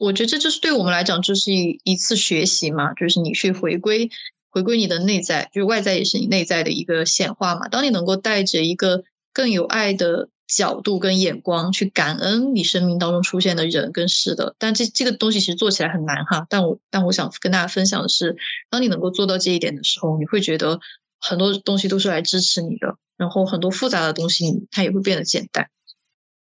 [0.00, 4.08] 我觉得这就是对我们来讲，就是一一次学习嘛，就是你去回归
[4.48, 7.68] 回归你的内在，就是外在也是你内在的一个显化嘛。
[7.68, 9.04] 当你能够带着一个
[9.34, 10.30] 更有爱的。
[10.46, 16.46] 角度跟眼光去感恩你生命当中出现的人跟事的，但这这个东西其实做起来很难哈。
[16.50, 18.36] 但我但我想跟大家分享的是，
[18.68, 20.78] 当你能够做到这一点的时候，你会觉得
[21.18, 25.68] 很多东西都是来支持你的，然后很多复杂的东西它也会变得简单。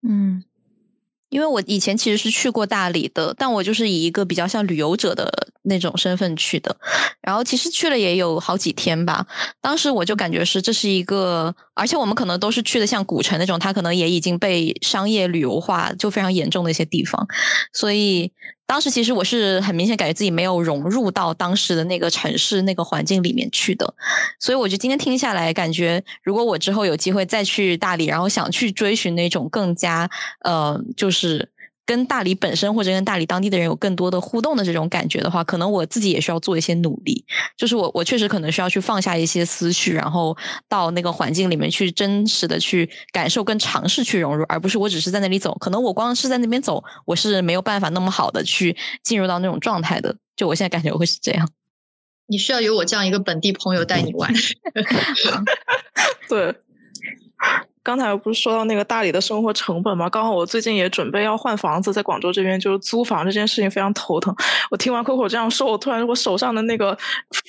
[0.03, 0.45] 嗯。
[1.33, 6.76] 因为我以前其实是去过大理的，但我就是以一个比较像旅游者的那种身份去的，
[7.22, 9.26] 然后其实去了也有好几天吧。
[9.61, 17.26] 当时我就感觉是这是一个，而且我们可能都是去的像古城那种，它可能也已经被商业旅游化就非常严重的一些地方，
[17.72, 18.30] 所以。
[18.73, 23.95] 当时其实我是很明显感觉自己没有融入到当时的那个城市那个环境里面去的，
[24.39, 30.09] 所以我就今天听下来，感觉如果我之后有机会再去大理，然后想去追寻那种更加
[30.41, 31.51] 呃，就是。
[31.85, 37.24] 跟大理本身或者跟大理当地的人有更多的互动的这种感觉的话，可能我自己也需要做一些努力。
[37.57, 40.37] 就是我，我确实可能需要去放下一些思绪，然后
[40.68, 45.57] 到那个环境里面去，真实的去感受跟尝试去融入，而不是我只是在那里走。
[45.59, 50.16] 可能我光是在那边走，我是没有办法那么好的去进入到那种状态的。
[50.37, 51.49] 就我现在感觉会是这样。
[52.28, 54.33] 你需要有我这样一个本地朋友带你玩。
[56.28, 56.55] 对。
[57.83, 60.09] 刚才不是说到那个大理的生活成本吗？
[60.09, 64.35] 刚好我最近也准备要换房子，在广州这边就是租房这件事情非常头疼。
[64.70, 66.97] 我听完 Coco 这样说，我突然我手上的那个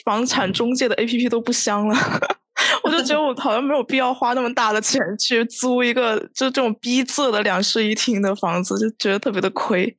[0.03, 1.95] 房产中介的 APP 都不香了，
[2.83, 9.95] 我就觉得我好像没有必要花那么大的钱去租一个就这种逼仄的两室一厅的房子，就觉得特别的亏。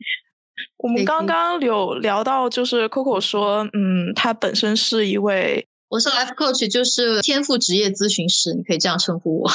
[0.79, 9.51] 我们刚刚有聊到，就是 Coco 说，嗯，他本身是一位，我是 Life Coach，就是天赋职业咨询师，你可以这样称呼我。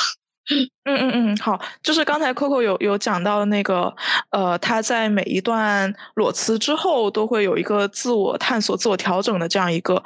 [0.86, 3.94] 嗯嗯嗯，好，就是刚才 Coco 有有讲到那个，
[4.32, 10.04] 呃，他在每一段裸辞之后都会有一个自我探索、自我调整的这样一个。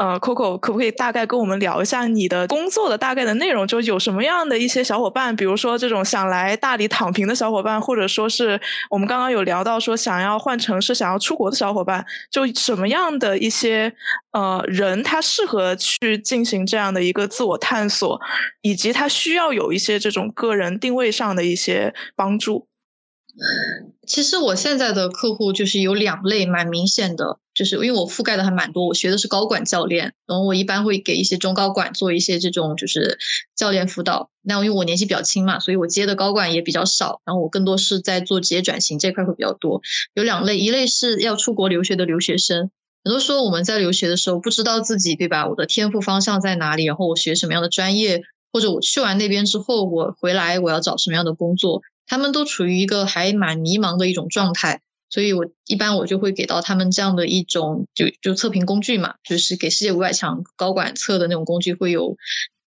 [0.00, 3.66] 呃，Coco，可不可以大概跟我们聊一下你的工作的大概的内容？
[3.66, 8.58] 就有什么样的一些小伙伴，比如说这种想来大理躺平的小伙伴，或者说是
[8.88, 13.92] 我们刚刚有聊到说想要换城市、想要出国的小伙伴，就什么样的一些
[14.32, 18.18] 呃人，他适合去进行这样的一个自我探索，
[18.62, 22.69] 以及他需要有一些这种个人定位上的一些帮助。
[24.06, 33.18] 其实我现在的客户就是有两类蛮明显的，就是因为我覆盖的还蛮多，我学的是高管教练，然后我一般会给一些中高管做一些这种就是
[33.56, 34.28] 教练辅导。
[34.42, 39.80] 那因为我年纪比较轻嘛，所以我接的高管也比较少，然后我更多是在做职业转型这块会比较多。
[40.14, 42.70] 有两类，一类是要出国留学的留学生，
[43.04, 48.22] 很多时候我们在留学的时候不知道自己对吧，我的天赋方向在哪里，然后我学什么样的专业，
[48.52, 51.80] 或者我去完那边之后我回来我要找什么样的工作。
[52.10, 62.16] 他们都处于一个还蛮迷茫的一种状态，所以我一般我就会给到他们这样的一种就就测评工具嘛，就是给世界五百强高管测的那种工具，会有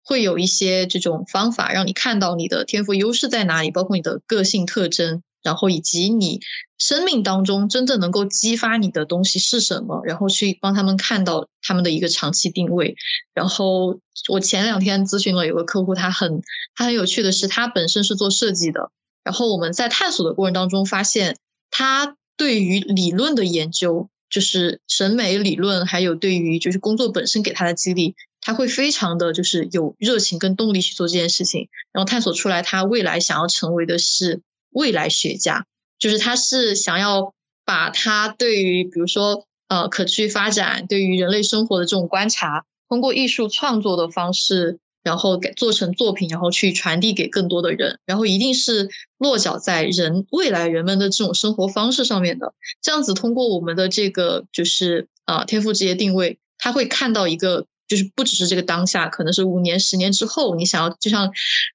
[0.04, 6.38] 会有一些这种方法，让你看到你的天赋优势在哪里，包括你的个性特征，然后以及你
[6.78, 12.94] 生命当中真正能够激发你的东西是什么，然后去帮他们看到他们的一个长期定位。
[13.34, 13.98] 然后
[14.28, 16.42] 我前两天咨询了有个客户，他很
[16.76, 18.92] 他很有趣的是，他本身是做设计的。
[19.24, 21.36] 然后我们在探索的过程当中发现，
[21.70, 31.68] 他对于理论的研究，就是审美理论，还有对于就是工作本身给他的激励，他会非常的就是有热情跟动力去做这件事情。
[31.92, 34.40] 然后探索出来，他未来想要成为的是
[34.70, 35.66] 未来学家，
[35.98, 37.32] 就是他是想要
[37.64, 44.80] 把他对于比如说呃可持续发展，对于人类生活的这种观察，通过艺术创作的方式。
[45.02, 48.88] 然后给做成作品，然后去传递给更多的人，然后一定是
[49.18, 52.54] 落脚在人未来人们的这种生活方式上面的。
[52.80, 61.30] 这样子通过我们的这个就是啊天赋职业定位，他会看到一个就是不只是这个当下，可能是五年、十年之后，你想要就像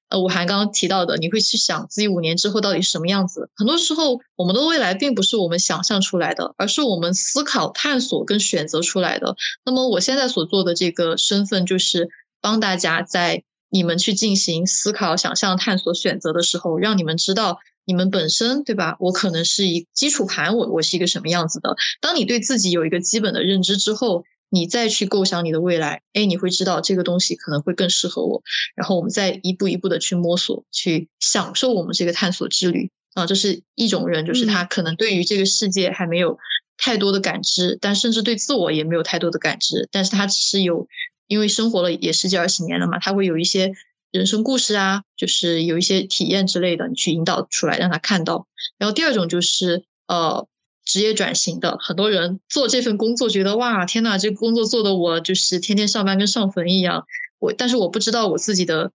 [0.08, 3.50] 呃武涵刚刚提到的，你会去想自己五年之后到底什么样子。
[3.54, 9.36] 很多时候，我们的未来并不是我们想象出来的，而是我们思考、探索跟选择出来的。
[9.64, 12.08] 那么我现在所做的这个身份就是。
[12.40, 18.96] 帮大家在你们去进行思考、想象、探索、选择的时候，让你们知道你们本身对吧？
[18.98, 21.76] 我可能是一基础盘，我我是一个什么样子的。
[22.00, 28.42] 当你对自己有一个基本的认知之后，你再去构想你的未来，哎，你会知道这个东西可能会更适合我。
[28.74, 33.26] 然后我们再一步一步的去摸索，去享受我们这个探索之旅啊。
[33.26, 36.38] 这是一种人，就是他可能对于这个世界还没有
[36.78, 40.88] 太多的感知，但甚至对自我也没有太多的感知，但是他只是有。
[41.28, 43.72] 因为生活了也十几二十年了嘛，他会有一些
[44.10, 48.48] 人生故事啊，就是有一些体验之类的，你去引导出来让他看到。
[48.78, 50.48] 然后第二种就是呃
[50.84, 57.04] 职业转型的，很多人做这份工作觉得哇天呐，这工作做的我就是天天上班跟上坟一样。
[57.38, 58.90] 我但是我不知道我自己的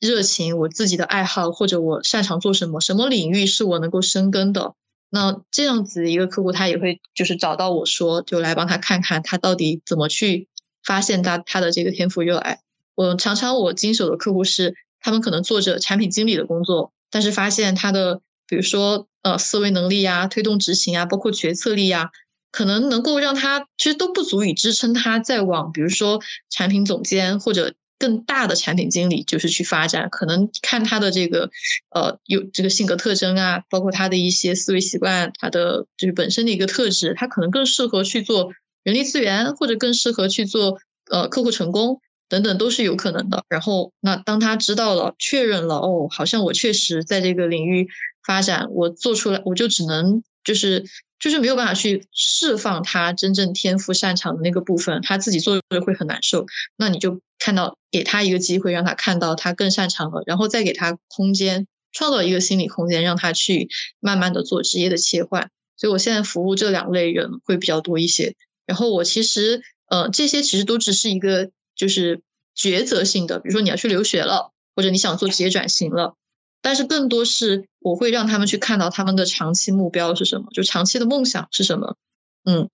[0.00, 4.74] 热情，我自己的爱好或者我擅长做什么，什么领域是我能够深耕的。
[5.10, 10.48] 那这样子一个客户他也会就是找到我说，就来帮他看看他到底怎么去。
[10.84, 12.60] 发现他他的这个天赋热爱，
[12.94, 22.10] 我常常我经手的客户是，他们可能做着产品经理的工作，但是发现他的比如说呃思维能力呀、推动执行啊、包括决策力呀，
[22.52, 26.20] 可能能够让他其实都不足以支撑他再往比如说
[26.50, 30.10] 产品总监或者更大的产品经理就是去发展。
[30.10, 31.50] 可能看他的这个
[31.90, 38.52] 呃有这个性格特征啊，包括他的一些思维习惯，他的就是本身的一个特质，他可能更适合去做。
[38.84, 40.78] 人力资源或者更适合去做
[41.10, 43.44] 呃客户成功等等都是有可能的。
[43.48, 47.88] 然后那当他知道了确认了哦，好像我确实在这个领域
[48.24, 50.84] 发展，我做出来我就只能就是
[51.18, 56.46] 就是没有办法去释放他真正天赋擅长的那个部分，他自己做着会很难受。
[56.76, 63.68] 那你就看到给他一个机会，让他看到他更擅长的，然后再给他空间，创造一个心理空间，让他去
[64.00, 65.50] 慢慢的做职业的切换。
[65.76, 68.34] 所以我现在服务这两类人会比较多一些。
[68.66, 72.20] 然后我其实，呃，这些其实都只是一个就是
[72.56, 76.14] 抉择性的，比如说你要去留学了，或者你想做职业转型了，
[76.62, 81.96] 但是更多是我会让他们去看到他们的长期目标是什么，就长期的梦想是什么，
[82.44, 82.68] 嗯。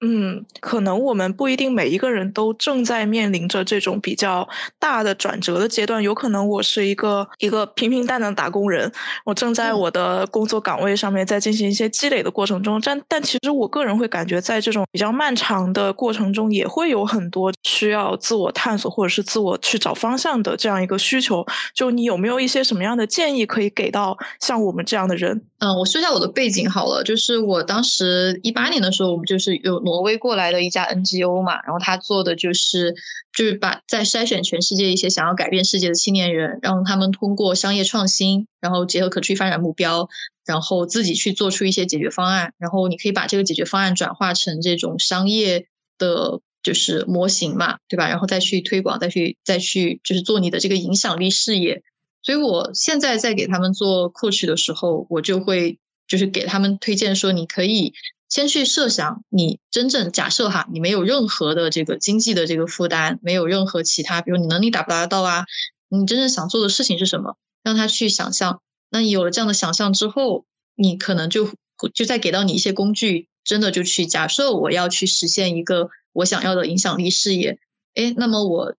[0.00, 4.48] 嗯，可能我们不一定每一个人都正在面临着这种比较
[4.78, 6.00] 大的转折的阶段。
[6.00, 8.92] 有可能我是一个一个平平淡淡的打工人，
[9.24, 12.80] 我正在我的工作岗位上面在进行一些积累的过程中。
[12.80, 21.44] 但但其实我个人会感觉，在这种比较漫长的过程中，也会有很多需要自我探索或者是自我去找方向的这样一个需求。
[21.74, 25.42] 就你有没有一些什么样的建议可以给到像我们这样的人？
[25.58, 29.87] 嗯，我说一下我的背景好了，就是我当时一八年的时候，我们就是有。
[29.88, 32.94] 挪威过来的一家 NGO 嘛，然后他做的就是
[33.32, 40.08] 就是把在筛选全世界一些想要改变世界的青年人，让他们通过商业创新，然后结合可持续发展目标，
[40.44, 45.66] 然后自己去做出一些解决方案，然后你可以把这个解决方案转化成这种商业
[45.96, 48.08] 的，就是模型嘛，对吧？
[48.08, 51.82] 然后再去推广，再去再去就是做你的这个影响力事业。
[52.20, 57.94] 所以我现在在给他们做 coach 的时候，我就会就是给他们推荐说，你可以
[58.28, 65.46] 先去设想，你真正假设哈，你没有任何的这个经济的这个负担，没有任何其他，比如你能力达不达得到啊，
[65.88, 68.60] 你真正想做的事情是什么，让他去想象。
[68.90, 70.44] 那你有了这样的想象之后，
[70.74, 71.50] 你可能就
[71.94, 77.58] 就再给到你一些工具，真的就去假设我要去实现一个我想要的影响力事业，
[77.94, 78.74] 哎，那么我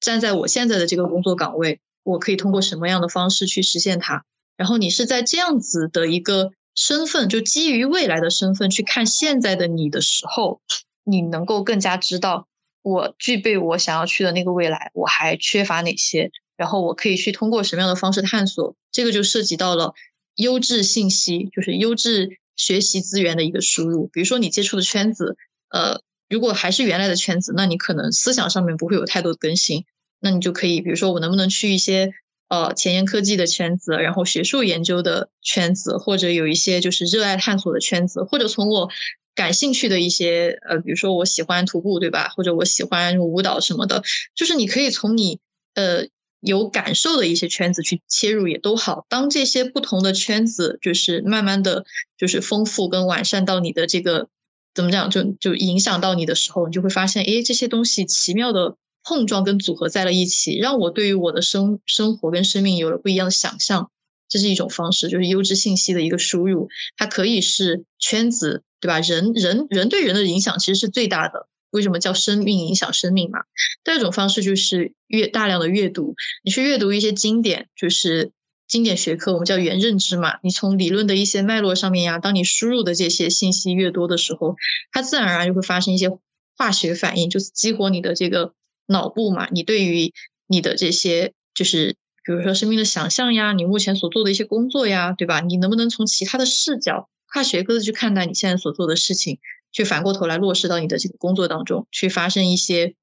[0.00, 4.24] 站在我现在的这个工作岗位，我可以通过什么样的方式去实现它？
[4.56, 6.50] 然后你是在这样子的一个。
[6.74, 10.60] 身份就基于未来的身份去看现在的你的时候，
[11.04, 12.46] 你能够更加知道
[12.82, 18.74] 我具备我想要去的那个未来，我还缺乏哪些，然后我可以去通过什么样的方式探索。
[18.92, 19.92] 这个就涉及到了
[20.36, 24.08] 优质信息，就是优质学习资源的一个输入。
[24.12, 25.36] 比如说你接触的圈子，
[25.70, 29.84] 呃，如果还是原来的圈子，那你可能思想上面不会有太多更新，
[30.20, 32.12] 那你就可以，比如说我能不能去一些。
[32.50, 38.90] 呃，前沿科技的圈子，然后学术研究的圈子，或者有一些就是热爱探索的圈子，或者从我
[39.36, 42.32] 感兴趣的一些呃，比如说我喜欢徒步，对吧？
[42.34, 44.02] 或者我喜欢舞蹈什么的，
[44.34, 45.38] 就是你可以从你
[45.74, 46.08] 呃
[46.40, 49.06] 有感受的一些圈子去切入也都好。
[49.08, 51.84] 当这些不同的圈子就是慢慢的
[52.18, 54.28] 就是丰富跟完善到你的这个
[54.74, 58.74] 怎么讲，就就影响到你的时候，你就会发现，哎，这些东西奇妙的。
[59.02, 63.90] 碰撞跟组合在了一起，让我对于我的生生活跟生命有了不一样的想象，
[64.28, 66.68] 这是一种方式，就是优质信息的一个输入。
[66.96, 69.00] 它可以是圈子，对吧？
[69.00, 71.48] 人人人对人的影响其实是最大的。
[71.70, 73.40] 为什么叫生命影响生命嘛？
[73.84, 78.32] 第二种方式就是阅大量的阅读，你去阅读一些经典，就是
[78.68, 80.34] 经典学科，我们叫原认知嘛。
[80.42, 84.56] 你从理论的一些脉络上面呀，当你输入的这些信息越多的时候，
[84.92, 86.10] 它自然而然就会发生一些
[86.56, 88.52] 化学反应，就是激活你的这个。
[88.90, 90.12] 脑部嘛，你对于
[90.46, 95.40] 你的这些，就是比如说生命的想象呀，你目前所做的一些工作呀，对吧？
[95.40, 99.38] 你能不能从其他的视角、跨学科的去看待你现在所做的事情，
[99.72, 102.94] 去反过头来落实到你的这个工作当中，去发生一些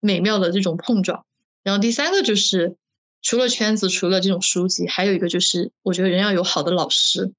[0.00, 1.26] 美妙的这种碰撞？
[1.64, 2.76] 然后第三个就是，
[3.20, 7.32] 除了圈子，除了这种书籍，还有一个就是，我觉得人要有好的老师。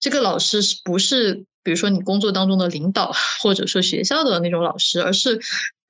[0.00, 3.12] 这个老师是不是比如说你工作当中的领导，
[3.42, 5.38] 或者说学校的那种老师，而是？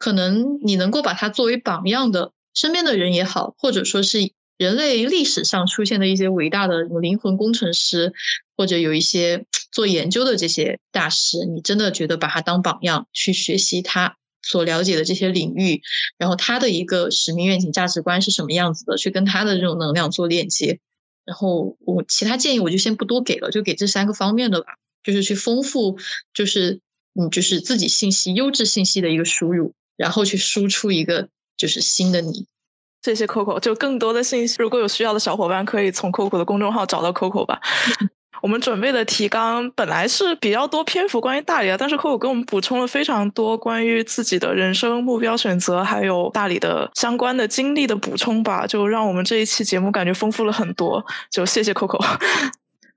[0.05, 4.19] 可能你能够把它作为榜样的身边的人也好，或者说是
[4.59, 8.13] 人类历史上出现的一些伟大的灵魂工程师，
[8.55, 15.81] 或者有一些 做研究的这些大师，你真的觉得把他当榜样去学习他所了解的这些领域，
[16.19, 20.81] 然后他的一个使命、愿景、价值观是什么样子的，去跟他的这种能量做链接。
[21.25, 24.67] 然后我其他建议我就先不多给了，就给这三个方面的吧，
[25.03, 25.97] 就是去丰富，
[26.35, 26.81] 就是
[27.19, 29.73] 嗯，就是自己信息优质信息的一个输入。
[29.97, 32.47] 然后去输出一个就是新的你，
[33.03, 33.59] 谢谢 Coco。
[33.61, 37.61] 就更多的信息，如果有需要的小伙伴，可以从 Coco 的公众号找到 Coco 吧。
[38.43, 51.03] 我们准备的提纲本来是比较多篇幅关于大理的，但是 Coco 给我们补充了非常多关于自己的人生目标选择，还有大理的相关的经历的补充吧，就让我们这一期节目感觉丰富了很多。
[51.31, 51.99] 就谢谢 Coco。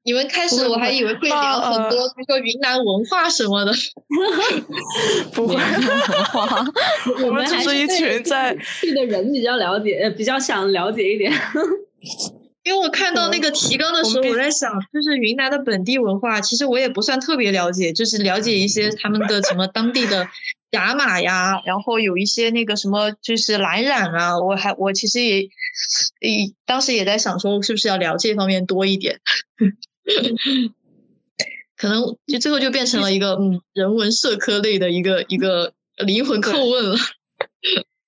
[0.08, 3.74] 你们开始我还以为会聊很多，比如说云南文化什么的，
[5.36, 5.64] 不会文
[6.32, 6.66] 化，
[7.28, 11.30] 我们只是一群在去的人比较了解，比较想了解一点。
[12.64, 20.26] 因为我看到那个提纲的时候，我在想，就是云南的本地文化，其实我也不算特别了解，就是了解一些他们的什么当地的
[20.72, 25.42] 雅马呀，然后有一些那个什么就是蓝染啊，我还我其实也，
[26.22, 29.20] 诶，当时也在想说，是不是要聊这方面多一点。
[31.78, 35.74] 可能就最后就变成了一个嗯人文社科类的一个一个
[36.06, 36.98] 灵魂叩问了。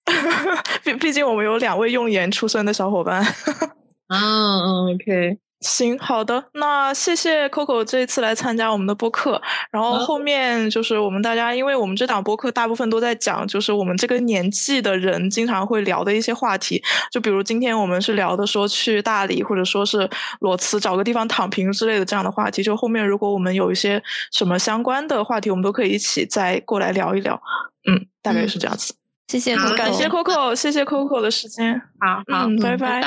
[0.83, 3.23] 毕毕竟我们有两位用研出身的小伙伴。
[4.07, 5.37] 啊，OK。
[5.61, 9.41] 行，好的，那谢谢 Coco 这一次来参加我们的播客。
[9.71, 16.81] 然后后面就是我们大家，因为我们这档播客大部分都在讲，就是我们这个年纪的人经常会聊的一些话题。
[17.11, 20.09] 就比如今天我们是聊的说去大理，或者说是
[20.39, 22.63] 裸辞找个地方躺平之类的这样的话题。
[22.63, 27.37] 就后面如果我们有一些什么相关的话题，我们都可以一起再过来聊一聊。
[27.85, 28.93] 嗯，大概是这样子。
[29.27, 31.81] 谢谢，感谢 Coco，谢谢 Coco 的时间。
[31.99, 33.01] 好，嗯，拜拜，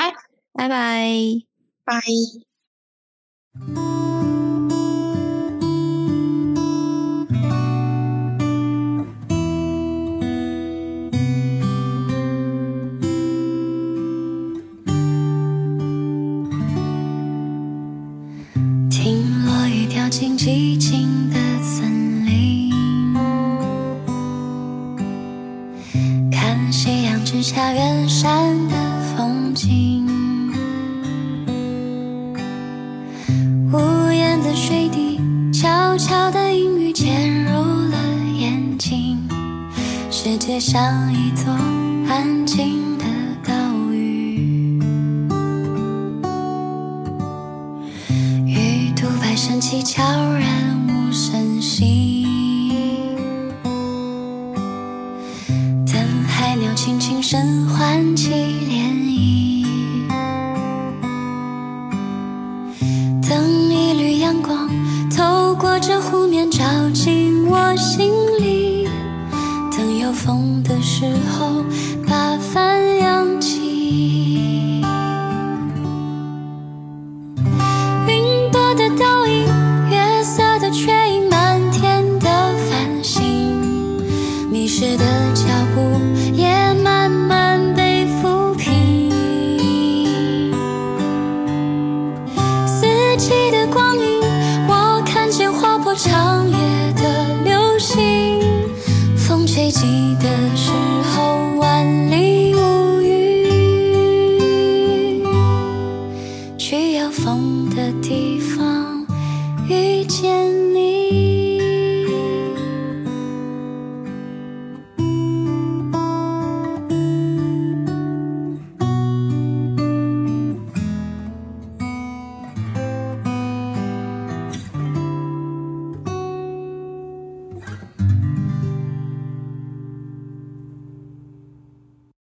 [0.52, 0.68] 拜拜。
[0.68, 1.51] 拜。
[1.84, 2.02] 拜。